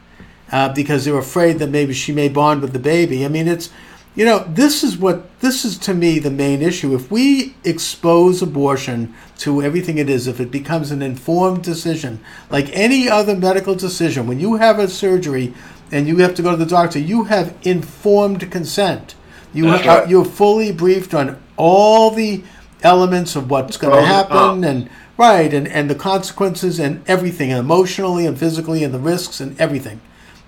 [0.51, 3.25] uh, because they're afraid that maybe she may bond with the baby.
[3.25, 3.69] I mean, it's
[4.15, 6.95] you know this is what this is to me the main issue.
[6.95, 12.69] If we expose abortion to everything it is, if it becomes an informed decision, like
[12.73, 15.53] any other medical decision, when you have a surgery
[15.91, 19.15] and you have to go to the doctor, you have informed consent.
[19.53, 20.09] You That's ha- right.
[20.09, 22.43] you're fully briefed on all the
[22.83, 24.65] elements of what's going to happen cons.
[24.65, 29.59] and right and, and the consequences and everything emotionally and physically and the risks and
[29.59, 29.99] everything.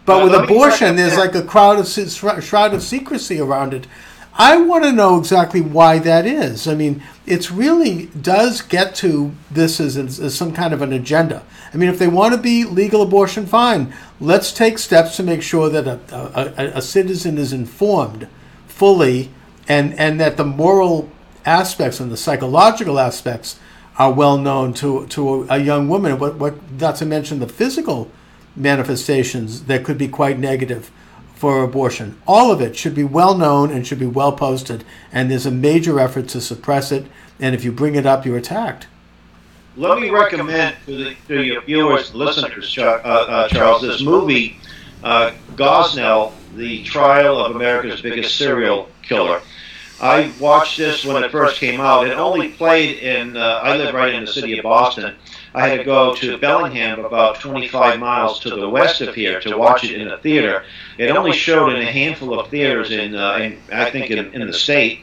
[0.06, 1.88] But Well, with abortion there's like a crowd of
[2.44, 3.88] shroud of secrecy around it.
[4.42, 6.68] I want to know exactly why that is.
[6.68, 10.94] I mean it's really does get to this as, as, as some kind of an
[10.94, 11.44] agenda.
[11.74, 13.94] I mean if they want to be legal abortion fine.
[14.20, 18.28] Let's take steps to make sure that a, a, a, a citizen is informed
[18.68, 19.32] fully
[19.68, 21.10] and and that the moral
[21.46, 23.60] aspects and the psychological aspects
[23.98, 26.20] are well known to to a, a young woman.
[26.20, 28.10] What what not to mention the physical
[28.56, 30.92] manifestations that could be quite negative
[31.40, 32.20] for abortion.
[32.28, 35.52] All of it should be well known and should be well posted and there's a
[35.52, 37.08] major effort to suppress it
[37.40, 38.88] and if you bring it up you're attacked.
[39.78, 44.58] Let me recommend to, the, to your viewers, listeners, Chuck, uh, uh, Charles, this movie,
[45.04, 49.42] uh, Gosnell, The Trial of America's Biggest Serial Killer.
[50.02, 52.08] I watched this when it first came out.
[52.08, 55.16] It only played in, uh, I live right in the city of Boston.
[55.54, 59.58] I had to go to Bellingham, about 25 miles to the west of here, to
[59.58, 60.64] watch it in a theater.
[60.98, 64.48] It only showed in a handful of theaters in, uh, in I think, in, in
[64.48, 65.02] the state.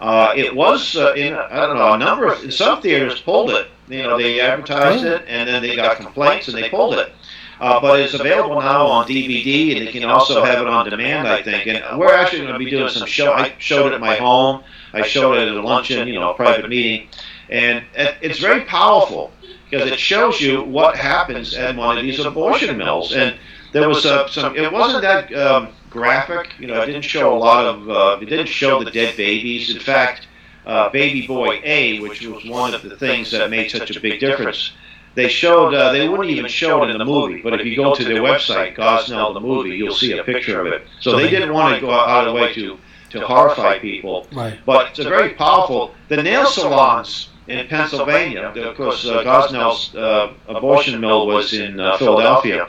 [0.00, 3.70] Uh, it was uh, in I don't know a number of some theaters pulled it.
[3.88, 7.14] You know they advertised it and then they got complaints and they pulled it.
[7.60, 11.28] Uh, but it's available now on DVD and you can also have it on demand.
[11.28, 11.66] I think.
[11.66, 13.32] And we're actually going to be doing some show.
[13.32, 14.64] I showed it at my home.
[14.92, 17.08] I showed it at a luncheon, you know, a private meeting,
[17.48, 19.32] and it's very powerful
[19.70, 23.12] because it shows you what happens at one of these abortion mills.
[23.12, 23.36] And
[23.72, 24.56] there was uh, some.
[24.56, 26.52] It wasn't that um, graphic.
[26.58, 27.90] You know, it didn't show a lot of.
[27.90, 29.74] Uh, it didn't show the dead babies.
[29.74, 30.28] In fact,
[30.64, 34.20] uh, Baby Boy A, which was one of the things that made such a big
[34.20, 34.72] difference.
[35.14, 37.94] They showed, uh, they wouldn't even show it in the movie, but if you go
[37.94, 40.86] to their website, Gosnell the movie, you'll see a picture of it.
[41.00, 42.78] So they didn't want to go out of the way to,
[43.10, 44.26] to horrify people.
[44.32, 44.58] Right.
[44.66, 50.32] But it's a very powerful, the nail salons in Pennsylvania, of course, uh, Gosnell's uh,
[50.48, 52.68] abortion mill was in uh, Philadelphia,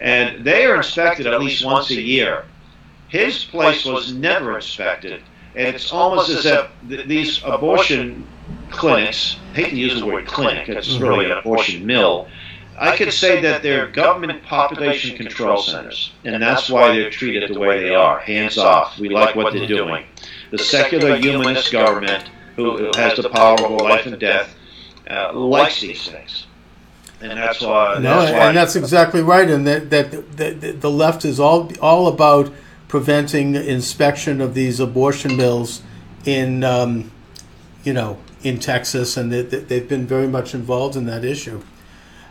[0.00, 2.46] and they are inspected at least once a year.
[3.08, 5.22] His place was never inspected,
[5.54, 8.26] and it's almost as if th- these abortion
[8.72, 12.28] clinics, I hate to use the word clinic, it's really an abortion mill.
[12.78, 17.58] I could say that they're government population control centers, and that's why they're treated the
[17.58, 18.98] way they are, hands off.
[18.98, 20.04] We like what they're doing.
[20.50, 22.24] The secular humanist government,
[22.56, 24.54] who has the power over life and death,
[25.08, 26.46] uh, likes these things.
[27.20, 27.94] And that's why.
[27.94, 29.48] No, That's why and that's exactly right.
[29.48, 32.52] And that, that, that the left is all all about
[32.88, 35.82] preventing inspection of these abortion mills
[36.24, 37.12] in, um,
[37.84, 41.60] you know, in Texas, and they, they- they've been very much involved in that issue.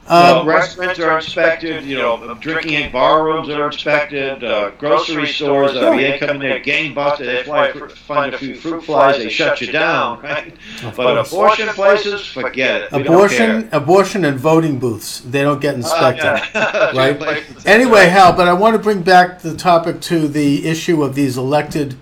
[0.09, 1.85] Uh, Um, restaurants are inspected.
[1.85, 4.43] You know, drinking in bar rooms are inspected.
[4.43, 7.27] Uh, grocery stores, uh, they come in there gang busted.
[7.27, 7.71] They fly,
[8.07, 10.55] find a few fruit flies, they shut you down, right?
[10.97, 12.91] But abortion places, forget it.
[12.91, 16.49] We abortion, abortion, and voting booths they don't get Uh, inspected.
[16.55, 16.91] yeah.
[16.97, 17.43] right?
[17.65, 21.37] Anyway, Hal, but I want to bring back the topic to the issue of these
[21.37, 21.95] elected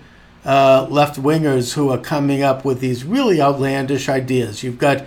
[0.44, 4.62] uh, left wingers who are coming up with these really outlandish ideas.
[4.62, 5.04] You've got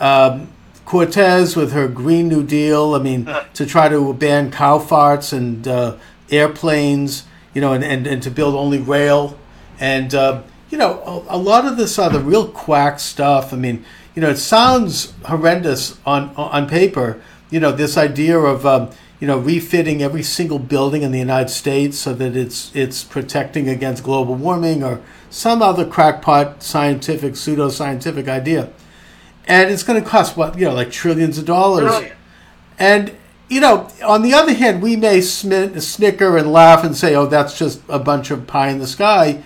[0.00, 0.48] um,
[0.84, 2.94] Cortez with her Green New Deal.
[2.94, 5.96] I mean, to try to ban cow farts and uh,
[6.30, 9.38] airplanes, you know, and, and, and to build only rail.
[9.80, 13.52] And, uh, you know, a, a lot of this are the real quack stuff.
[13.52, 17.20] I mean, you know, it sounds horrendous on on paper.
[17.50, 18.90] You know, this idea of um,
[19.20, 23.68] you know refitting every single building in the United States so that it's it's protecting
[23.68, 25.00] against global warming or
[25.30, 28.70] some other crackpot scientific pseudo scientific idea,
[29.46, 31.90] and it's going to cost what you know like trillions of dollars.
[31.90, 32.14] Brilliant.
[32.78, 33.16] And
[33.48, 37.58] you know, on the other hand, we may snicker and laugh and say, "Oh, that's
[37.58, 39.42] just a bunch of pie in the sky."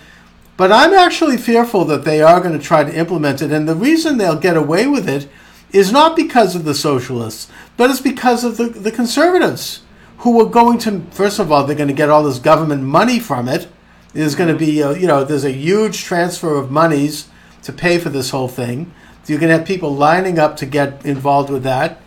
[0.57, 3.75] But I'm actually fearful that they are going to try to implement it, and the
[3.75, 5.29] reason they'll get away with it
[5.71, 9.81] is not because of the socialists, but it's because of the, the conservatives
[10.19, 11.01] who are going to.
[11.11, 13.67] First of all, they're going to get all this government money from it.
[14.13, 17.27] There's going to be, a, you know, there's a huge transfer of monies
[17.63, 18.91] to pay for this whole thing.
[19.27, 22.01] You're going to have people lining up to get involved with that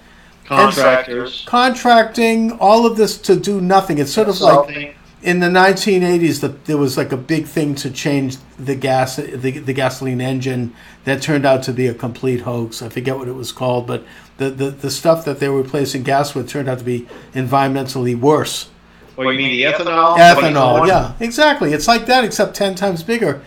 [0.44, 1.44] Contractors.
[1.46, 3.98] contracting, all of this to do nothing.
[3.98, 4.94] It's sort of like consulting.
[5.22, 9.50] In the 1980s, the, there was like a big thing to change the gas, the,
[9.50, 12.82] the gasoline engine that turned out to be a complete hoax.
[12.82, 14.04] I forget what it was called, but
[14.38, 18.18] the, the, the stuff that they were replacing gas with turned out to be environmentally
[18.18, 18.68] worse.
[19.16, 20.18] Well, you mean the ethanol?
[20.18, 20.88] Ethanol, 21?
[20.88, 21.72] yeah, exactly.
[21.72, 23.42] It's like that, except 10 times bigger.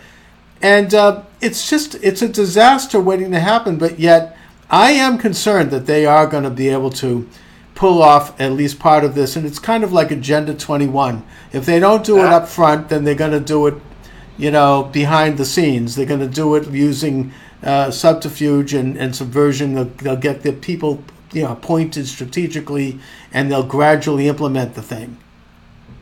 [0.62, 4.36] And uh, it's just, it's a disaster waiting to happen, but yet
[4.70, 7.28] I am concerned that they are going to be able to
[7.76, 9.36] pull off at least part of this.
[9.36, 11.24] And it's kind of like Agenda 21.
[11.52, 13.74] If they don't do it up front, then they're going to do it,
[14.36, 15.94] you know, behind the scenes.
[15.94, 19.74] They're going to do it using uh, subterfuge and, and subversion.
[19.74, 22.98] They'll, they'll get the people, you know, appointed strategically,
[23.32, 25.18] and they'll gradually implement the thing.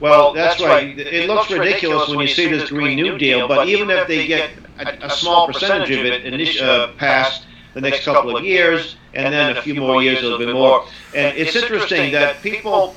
[0.00, 0.98] Well, that's right.
[0.98, 4.50] It looks ridiculous when you see this Green New Deal, but even if they get
[4.78, 9.34] a, a small percentage of it initi- uh, passed the next couple of years, and
[9.34, 10.86] then a few more years, a little bit more.
[11.14, 12.94] And it's interesting that people,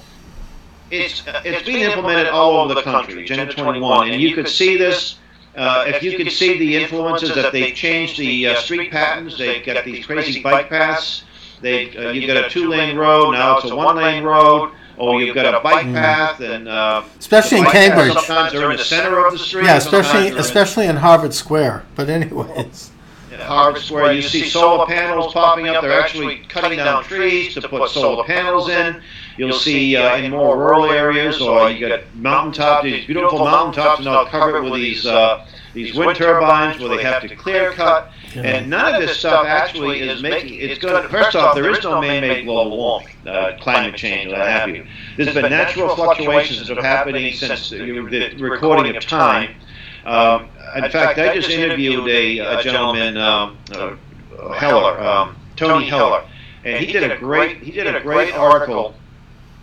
[0.92, 5.20] it's it's being implemented all over the country, Agenda 21, and you could see this.
[5.56, 9.66] Uh, if you could see the influences that they've changed the uh, street patterns, they've
[9.66, 11.24] got these crazy bike paths.
[11.62, 14.72] They uh, you've got a two-lane road now; it's a one-lane road.
[15.00, 18.14] Or you've got a bike path, and uh, Especially in the bike paths Cambridge.
[18.14, 19.66] Sometimes they're in the center of the street.
[19.66, 21.86] Yeah, especially especially in Harvard Square.
[21.96, 22.92] But anyways,
[23.40, 25.82] at Harvard Square, you see solar panels popping up.
[25.82, 29.02] They're actually cutting down trees to put solar panels in.
[29.38, 34.08] You'll see uh, in more rural areas, or you got mountaintop, these beautiful mountaintops, and
[34.08, 38.12] they'll cover it with these uh, these wind turbines where they have to clear cut.
[38.36, 40.60] And none of this stuff actually is making.
[40.60, 41.10] It's good.
[41.10, 44.86] First off, there is no man-made global warming, uh, climate change, what have you.
[45.16, 49.56] There's been natural fluctuations that are happening since the recording of time.
[50.08, 50.48] Um,
[50.78, 53.96] in fact, I just interviewed a, a gentleman, um, uh,
[54.54, 56.24] Heller, um, Tony Heller,
[56.64, 58.96] and he did a great he did a great article.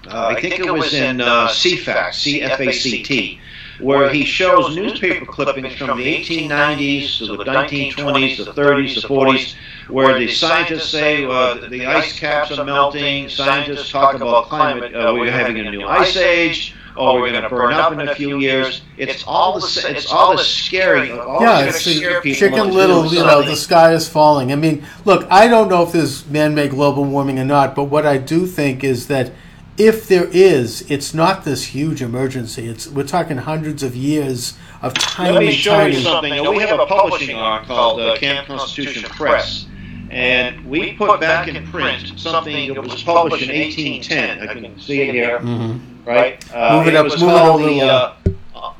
[0.06, 3.40] Uh, I think it was in uh, CFACT, C-F-A-C-T,
[3.80, 9.54] where he shows newspaper clippings from the 1890s to the 1920s, the 30s, the 40s,
[9.88, 13.30] where the scientists say uh, the ice caps are melting.
[13.30, 14.94] Scientists talk about climate.
[14.94, 18.14] Uh, we're having a new ice age oh, we're going to burn up in a
[18.14, 18.82] few years.
[18.96, 21.12] It's all the it's all the scary.
[21.12, 23.06] All yeah, it's the Chicken Little.
[23.06, 24.52] You know, the sky is falling.
[24.52, 28.06] I mean, look, I don't know if there's man-made global warming or not, but what
[28.06, 29.32] I do think is that
[29.76, 32.68] if there is, it's not this huge emergency.
[32.68, 35.32] It's we're talking hundreds of years of tiny.
[35.32, 36.50] Let me show tiny, you something.
[36.54, 39.66] we have a publishing arm called uh, Camp Constitution Press,
[40.10, 44.48] and we put back in print something that was published in 1810.
[44.48, 45.93] I can see it here, mm-hmm.
[46.04, 46.54] Right?
[46.54, 47.04] Uh, move it, up.
[47.04, 48.16] was move it the, uh,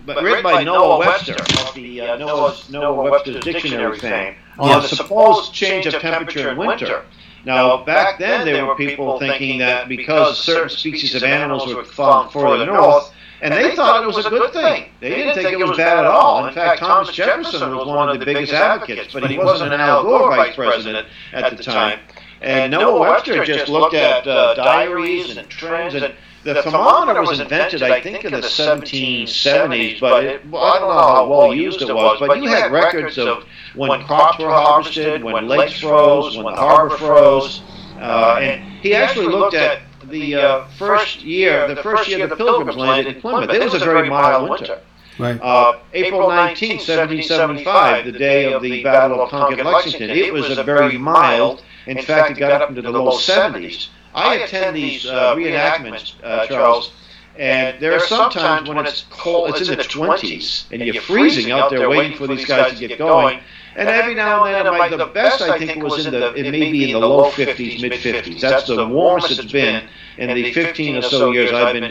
[0.07, 4.89] but written by Noah Webster of the uh, Noah's, Noah Webster's Dictionary fame on the
[4.89, 7.05] supposed change of temperature in winter.
[7.45, 12.33] Now, back then, there were people thinking that because certain species of animals were found
[12.33, 13.13] further north,
[13.43, 14.89] and they thought it was a good thing.
[15.01, 16.47] They didn't think it was bad at all.
[16.47, 20.03] In fact, Thomas Jefferson was one of the biggest advocates, but he wasn't an Al
[20.03, 22.01] Gore vice president at the time.
[22.41, 26.15] And Noah Webster just looked at uh, diaries and trends and
[26.45, 31.01] the thermometer was invented, I think, in the 1770s, but it, well, I don't know
[31.01, 32.19] how well used it was.
[32.21, 36.97] But you had records of when crops were harvested, when lakes froze, when the harbor
[36.97, 37.63] froze,
[37.99, 42.77] uh, and he actually looked at the uh, first year, the first year the Pilgrims
[42.77, 43.51] landed in Plymouth.
[43.51, 44.81] It was a very mild winter.
[45.19, 45.41] Right.
[45.41, 50.63] Uh, April 19, 1775, the day of the Battle of Concord Lexington, it was a
[50.63, 51.63] very mild.
[51.87, 53.89] In fact, it got up into the low 70s.
[54.15, 56.93] I attend these uh, reenactments, uh, Charles,
[57.37, 61.71] and there are sometimes when it's cold, it's in the 20s, and you're freezing out
[61.71, 63.41] there waiting for these guys to get going.
[63.77, 66.71] And every now and then, like the best I think was in the, it may
[66.71, 68.41] be in the low 50s, mid 50s.
[68.41, 71.85] That's the warmest it's been in the 15 or so years I've been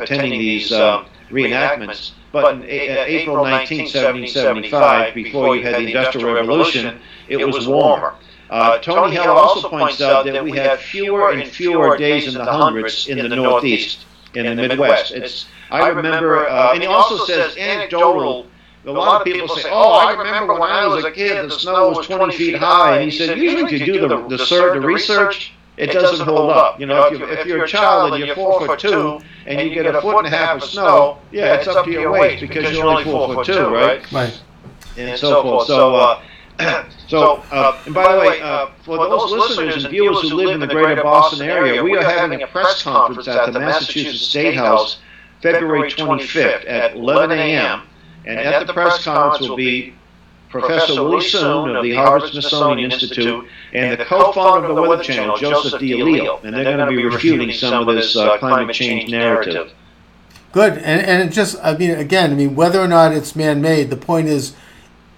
[0.00, 2.12] attending these uh, reenactments.
[2.32, 6.98] But in April 19, 1775, before you had the Industrial Revolution,
[7.28, 8.14] it was warmer.
[8.50, 12.44] Uh, Tony Heller also points out that we have fewer and fewer days in the
[12.44, 15.12] hundreds in the Northeast, in the Midwest.
[15.12, 18.46] It's, I remember, uh, and he also says anecdotal.
[18.86, 21.88] A lot of people say, "Oh, I remember when I was a kid, the snow
[21.88, 24.36] was 20 feet high." And he said, "Usually, if you do the the,
[24.74, 26.78] the research, it doesn't hold up.
[26.78, 29.74] You know, if, you, if you're a child and you're four foot two and you
[29.74, 32.70] get a foot and a half of snow, yeah, it's up to your waist because
[32.76, 34.12] you're only four foot two, right?
[34.12, 34.38] Right.
[34.98, 35.66] And so forth.
[35.66, 36.22] So." Uh,
[37.08, 40.60] so, uh, and by the way, uh, for those listeners and viewers who live in
[40.60, 44.98] the greater Boston area, we are having a press conference at the Massachusetts State House
[45.42, 47.82] February 25th at 11 a.m.
[48.26, 49.94] And at the press conference will be
[50.48, 55.80] Professor Willie Soon of the Harvard-Smithsonian Institute and the co-founder of the Weather Channel, Joseph
[55.80, 56.40] D'Aleo.
[56.44, 59.72] And they're going to be refuting some of this uh, climate change narrative.
[60.52, 60.74] Good.
[60.78, 64.28] And, and just, I mean, again, I mean, whether or not it's man-made, the point
[64.28, 64.54] is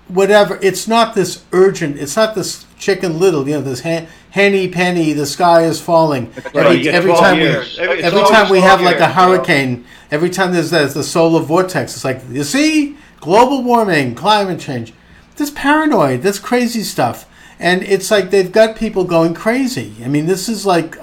[0.09, 0.59] whatever.
[0.63, 1.99] It's not this urgent.
[1.99, 3.49] It's not this Chicken Little.
[3.49, 5.13] You know, this henny penny.
[5.13, 6.33] The sky is falling.
[6.55, 7.77] Every, every time years.
[7.77, 9.85] we every, every time we have like a hurricane.
[10.11, 11.95] Every time there's, there's the solar vortex.
[11.95, 14.93] It's like you see global warming, climate change.
[15.37, 16.23] This paranoid.
[16.23, 17.29] This crazy stuff.
[17.59, 19.95] And it's like they've got people going crazy.
[20.05, 20.97] I mean, this is like,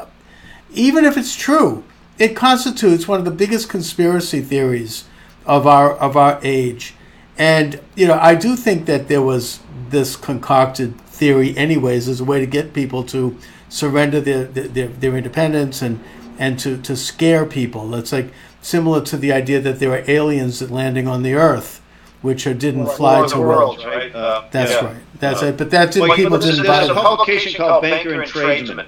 [0.72, 1.84] even if it's true,
[2.20, 5.06] it constitutes one of the biggest conspiracy theories
[5.46, 6.96] of our of our age
[7.38, 9.60] and, you know, I do think that there was
[9.90, 13.38] this concocted theory, anyways, as a way to get people to
[13.70, 16.04] surrender their, their, their independence and,
[16.38, 17.96] and to, to scare people.
[17.96, 18.32] It's like
[18.62, 21.82] similar to the idea that there are aliens that landing on the earth,
[22.22, 23.84] which are, didn't well, fly to world.
[23.84, 24.14] Right?
[24.14, 24.86] Uh, that's yeah.
[24.86, 25.04] right.
[25.20, 25.58] That's uh, it.
[25.58, 28.88] But that did, well, people didn't buy There's a publication called Banker and Tradesman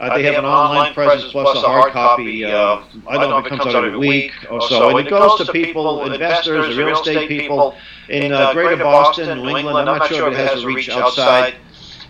[0.00, 2.42] uh, they, have, an online presence plus a hard copy.
[2.42, 4.96] Uh, I don't know if it comes out every week or so.
[4.96, 7.76] And it goes to people, investors, real estate people
[8.08, 9.76] in uh, Greater Boston, New England.
[9.78, 11.56] I'm not sure if it has a reach outside.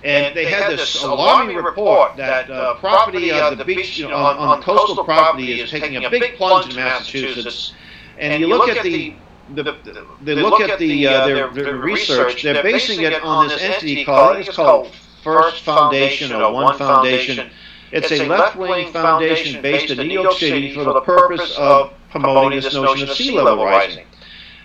[0.04, 4.36] And they had this alarming report that uh, property on the beach, you know, on,
[4.38, 7.74] on coastal property, is taking a big plunge in Massachusetts.
[8.18, 9.16] And you look at the
[9.52, 12.44] the, the, they look at the uh, their, their research.
[12.44, 17.50] They're basing it on this entity called it's called First Foundation or One Foundation
[17.92, 22.74] it's a left-wing foundation based in New York City for the purpose of promoting this
[22.74, 24.06] notion of sea level rising.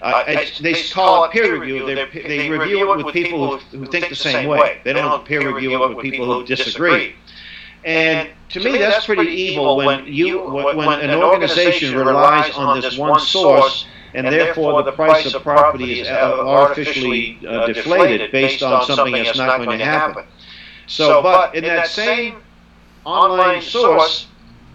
[0.01, 0.23] Uh,
[0.61, 1.85] they call it peer review.
[1.85, 1.95] They,
[2.27, 4.79] they review it with people who, who think the same way.
[4.83, 7.15] They don't peer review it with people who disagree.
[7.85, 13.19] And to me, that's pretty evil when you when an organization relies on this one
[13.19, 19.37] source, and therefore the price of property is artificially uh, deflated based on something that's
[19.37, 20.25] not going to happen.
[20.87, 22.35] So, but in that same
[23.05, 24.27] online source,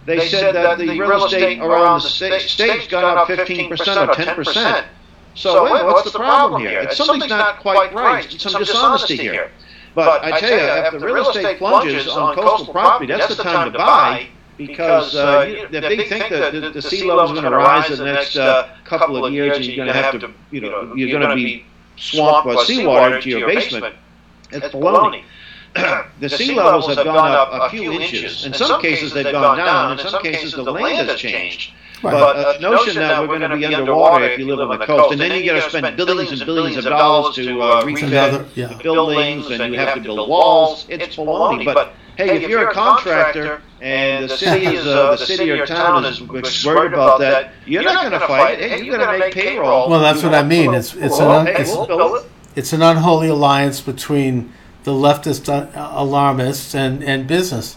[0.06, 4.84] they said that the real estate around the state, state's gone up 15% or 10%.
[5.34, 6.80] So wait, what's the problem here?
[6.80, 8.30] It's, something's not quite right.
[8.30, 9.50] Some dishonesty here.
[9.94, 13.72] But I tell you, if the real estate plunges on coastal property, that's the time
[13.72, 17.50] to buy because uh, you, if they think that the, the sea level is going
[17.50, 20.30] to rise in the next uh, couple of years and you're going to have to,
[20.50, 21.64] you know, you're going to be
[21.96, 23.94] swamped by seawater into your basement,
[24.50, 25.22] it's baloney.
[26.20, 28.44] the sea levels have gone up a few inches.
[28.44, 29.98] In some cases, they've gone down.
[29.98, 31.72] In some cases, the land has changed.
[32.02, 32.12] Right.
[32.12, 35.12] But a notion that we're going to be underwater if you live on the coast,
[35.12, 38.10] and then you got to spend billions and billions of dollars to uh, refit
[38.54, 38.68] yeah.
[38.68, 40.86] the buildings, and you have to build walls.
[40.88, 41.64] It's baloney.
[41.64, 46.06] But hey, if you're a contractor and the city is uh, the city or town
[46.06, 46.20] is
[46.64, 48.70] worried about that, you're not going to fight it.
[48.70, 49.90] Hey, you're going to make payroll.
[49.90, 50.72] Well, that's what I mean.
[50.72, 51.76] It's it's an it's,
[52.56, 54.54] it's an unholy alliance between
[54.84, 57.76] the leftist uh, alarmists and and business.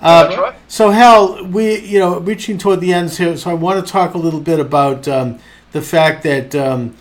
[0.00, 0.54] Uh, right.
[0.68, 4.14] So, Hal, we you know reaching toward the ends here, so I want to talk
[4.14, 5.38] a little bit about um,
[5.72, 6.94] the fact that um,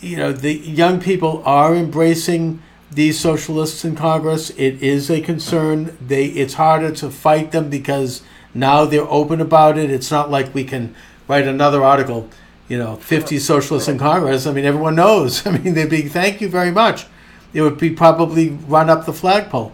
[0.00, 4.50] you know the young people are embracing these socialists in Congress.
[4.50, 5.96] It is a concern.
[6.00, 8.22] They it's harder to fight them because
[8.54, 9.90] now they're open about it.
[9.90, 10.94] It's not like we can
[11.28, 12.28] write another article.
[12.68, 14.46] You know, 50 socialists in Congress.
[14.46, 15.46] I mean, everyone knows.
[15.46, 17.06] I mean, they'd be thank you very much.
[17.52, 19.72] It would be probably run up the flagpole.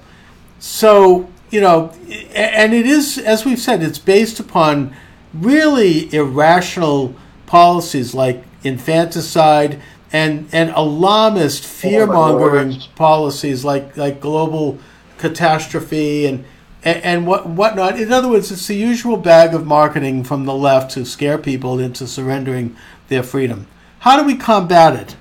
[0.59, 1.91] So you know,
[2.35, 4.95] and it is, as we've said, it's based upon
[5.33, 7.15] really irrational
[7.47, 9.81] policies like infanticide
[10.13, 14.79] and and alarmist fear mongering policies like like global
[15.19, 16.45] catastrophe and,
[16.83, 17.99] and and what whatnot.
[17.99, 21.79] In other words, it's the usual bag of marketing from the left to scare people
[21.79, 22.77] into surrendering
[23.09, 23.67] their freedom.
[24.01, 25.17] How do we combat it?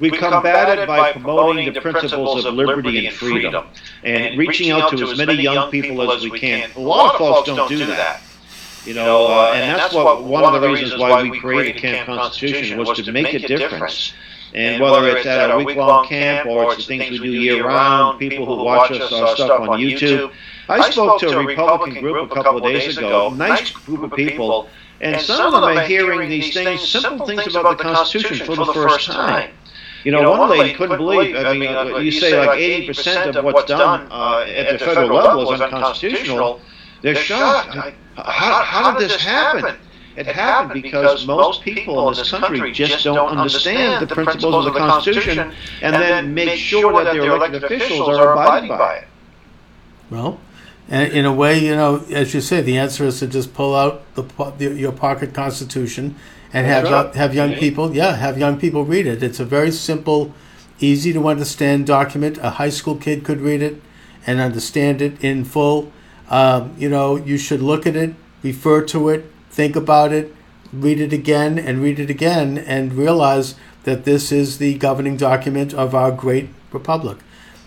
[0.00, 3.66] We, combat it by promoting the principles of liberty and freedom
[4.02, 6.70] and reaching out to as many young people as we can.
[6.76, 8.20] A lot of folks don't do that.
[8.84, 12.78] You know, uh, and that's what one of the reasons why we created Camp Constitution
[12.78, 14.12] was to make a difference.
[14.52, 18.46] And whether it's at a week-long camp or it's the things we do year-round, people
[18.46, 20.32] who watch us our stuff on YouTube.
[20.68, 24.68] I spoke to a Republican group a couple of days ago, nice group of people,
[25.00, 28.72] and some of them are hearing these things, simple things about the Constitution for the
[28.72, 29.50] first time.
[30.04, 31.34] You know, you know one, one lady couldn't believe.
[31.34, 34.84] I mean, uh, you say like eighty percent of what's done uh, uh at the
[34.84, 36.60] federal level is unconstitutional.
[37.00, 37.74] They're shocked.
[38.16, 39.76] How, how did this happen?
[40.16, 44.78] It happened because most people in this country just don't understand the principles of the
[44.78, 45.52] Constitution
[45.82, 49.08] and then make sure that their elected officials are abiding by it.
[50.10, 50.38] Well,
[50.88, 53.74] and in a way, you know, as you say, the answer is to just pull
[53.74, 54.22] out the,
[54.58, 56.14] the your pocket Constitution
[56.54, 57.14] and have right.
[57.16, 59.22] have young people, yeah, have young people read it.
[59.24, 60.32] It's a very simple,
[60.78, 62.38] easy to understand document.
[62.38, 63.82] A high school kid could read it
[64.24, 65.92] and understand it in full.
[66.30, 70.32] Um, you know, you should look at it, refer to it, think about it,
[70.72, 75.74] read it again and read it again, and realize that this is the governing document
[75.74, 77.18] of our great republic.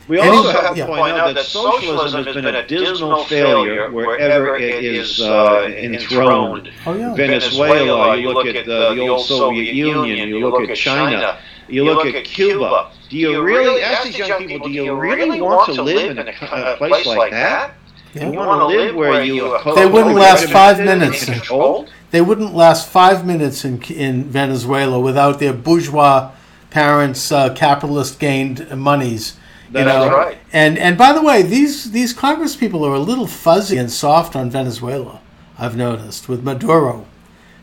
[0.08, 0.86] We also have to yeah.
[0.86, 6.72] point out that socialism has been a dismal failure wherever it is uh, enthroned.
[6.86, 7.14] Oh, yeah.
[7.14, 12.06] Venezuela, you look at the, the old Soviet Union, you look at China, you look
[12.06, 12.92] at Cuba.
[13.10, 16.32] Do you really, ask these young people, do you really want to live in a,
[16.42, 17.74] a place like that?
[18.14, 18.32] Yeah.
[18.32, 21.30] You want to live where you They wouldn't last five minutes.
[22.12, 26.32] They wouldn't last five minutes in in Venezuela without their bourgeois
[26.70, 29.37] parents' uh, capitalist gained monies
[29.72, 30.10] that you know?
[30.10, 30.38] right.
[30.54, 34.36] And and by the way, these these Congress people are a little fuzzy and soft
[34.36, 35.22] on Venezuela.
[35.58, 37.06] I've noticed with Maduro.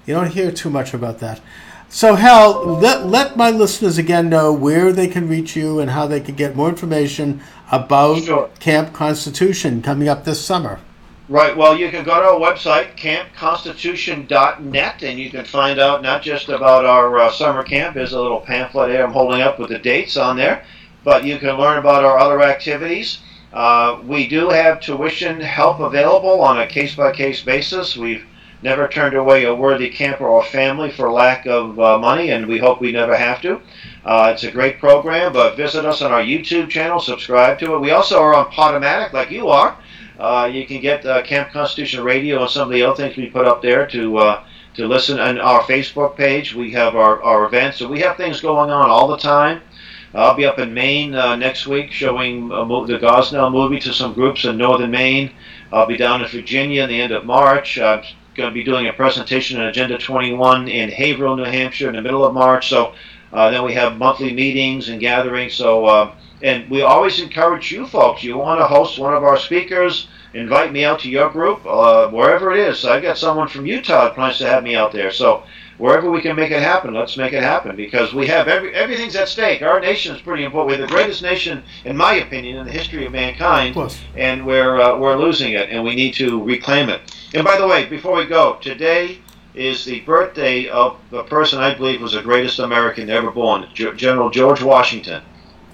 [0.07, 1.40] You don't hear too much about that.
[1.88, 6.07] So Hal, let let my listeners again know where they can reach you and how
[6.07, 7.40] they can get more information
[7.70, 8.50] about sure.
[8.59, 10.80] Camp Constitution coming up this summer.
[11.26, 11.57] Right.
[11.57, 16.50] Well, you can go to our website, campconstitution.net, and you can find out not just
[16.50, 17.94] about our uh, summer camp.
[17.94, 20.66] There's a little pamphlet here I'm holding up with the dates on there
[21.05, 23.20] but you can learn about our other activities.
[23.52, 27.96] Uh, we do have tuition help available on a case by case basis.
[27.96, 28.24] We've
[28.62, 32.59] never turned away a worthy camper or family for lack of uh, money, and we
[32.59, 33.61] hope we never have to.
[34.05, 37.80] Uh, it's a great program, but visit us on our YouTube channel, subscribe to it.
[37.80, 39.76] We also are on Podomatic, like you are.
[40.18, 43.26] Uh, you can get uh, Camp Constitution Radio and some of the other things we
[43.26, 44.44] put up there to uh,
[44.74, 45.18] to listen.
[45.20, 48.90] And our Facebook page, we have our, our events, so we have things going on
[48.90, 49.61] all the time.
[50.15, 54.15] I'll be up in Maine uh, next week showing mo- the Gosnell movie to some
[54.15, 55.33] groups in northern Maine.
[55.73, 57.79] I'll be down in Virginia in the end of March.
[57.79, 58.03] I'm
[58.35, 62.03] going to be doing a presentation on Agenda 21 in Haverhill, New Hampshire in the
[62.03, 62.69] middle of March.
[62.69, 62.95] So
[63.33, 65.55] uh, then we have monthly meetings and gatherings.
[65.55, 68.23] So uh, and we always encourage you folks.
[68.23, 70.09] You want to host one of our speakers?
[70.35, 72.85] Invite me out to your group, uh, wherever it is.
[72.85, 75.11] I got someone from Utah plans to have me out there.
[75.11, 75.45] So
[75.79, 79.16] wherever we can make it happen, let's make it happen because we have every everything's
[79.16, 79.62] at stake.
[79.62, 80.79] Our nation is pretty important.
[80.79, 83.99] We're the greatest nation, in my opinion, in the history of mankind, course.
[84.16, 87.01] and we're uh, we're losing it, and we need to reclaim it.
[87.35, 89.18] And by the way, before we go, today
[89.55, 93.97] is the birthday of the person I believe was the greatest American ever born, Ge-
[93.97, 95.22] General George Washington.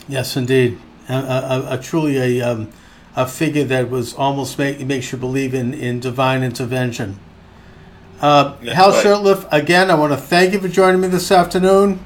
[0.09, 0.79] Yes, indeed.
[1.09, 2.71] A, a, a truly a, um,
[3.17, 7.19] a figure that was almost make, makes you believe in, in divine intervention.
[8.21, 9.05] Uh, Hal right.
[9.05, 12.05] Shurtleff, again, I want to thank you for joining me this afternoon.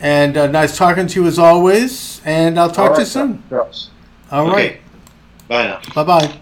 [0.00, 2.20] And uh, nice talking to you as always.
[2.24, 3.42] And I'll talk to you soon.
[3.48, 3.90] Charles.
[4.30, 4.52] All right.
[4.52, 4.80] Okay.
[5.48, 5.80] Bye now.
[5.94, 6.40] Bye bye.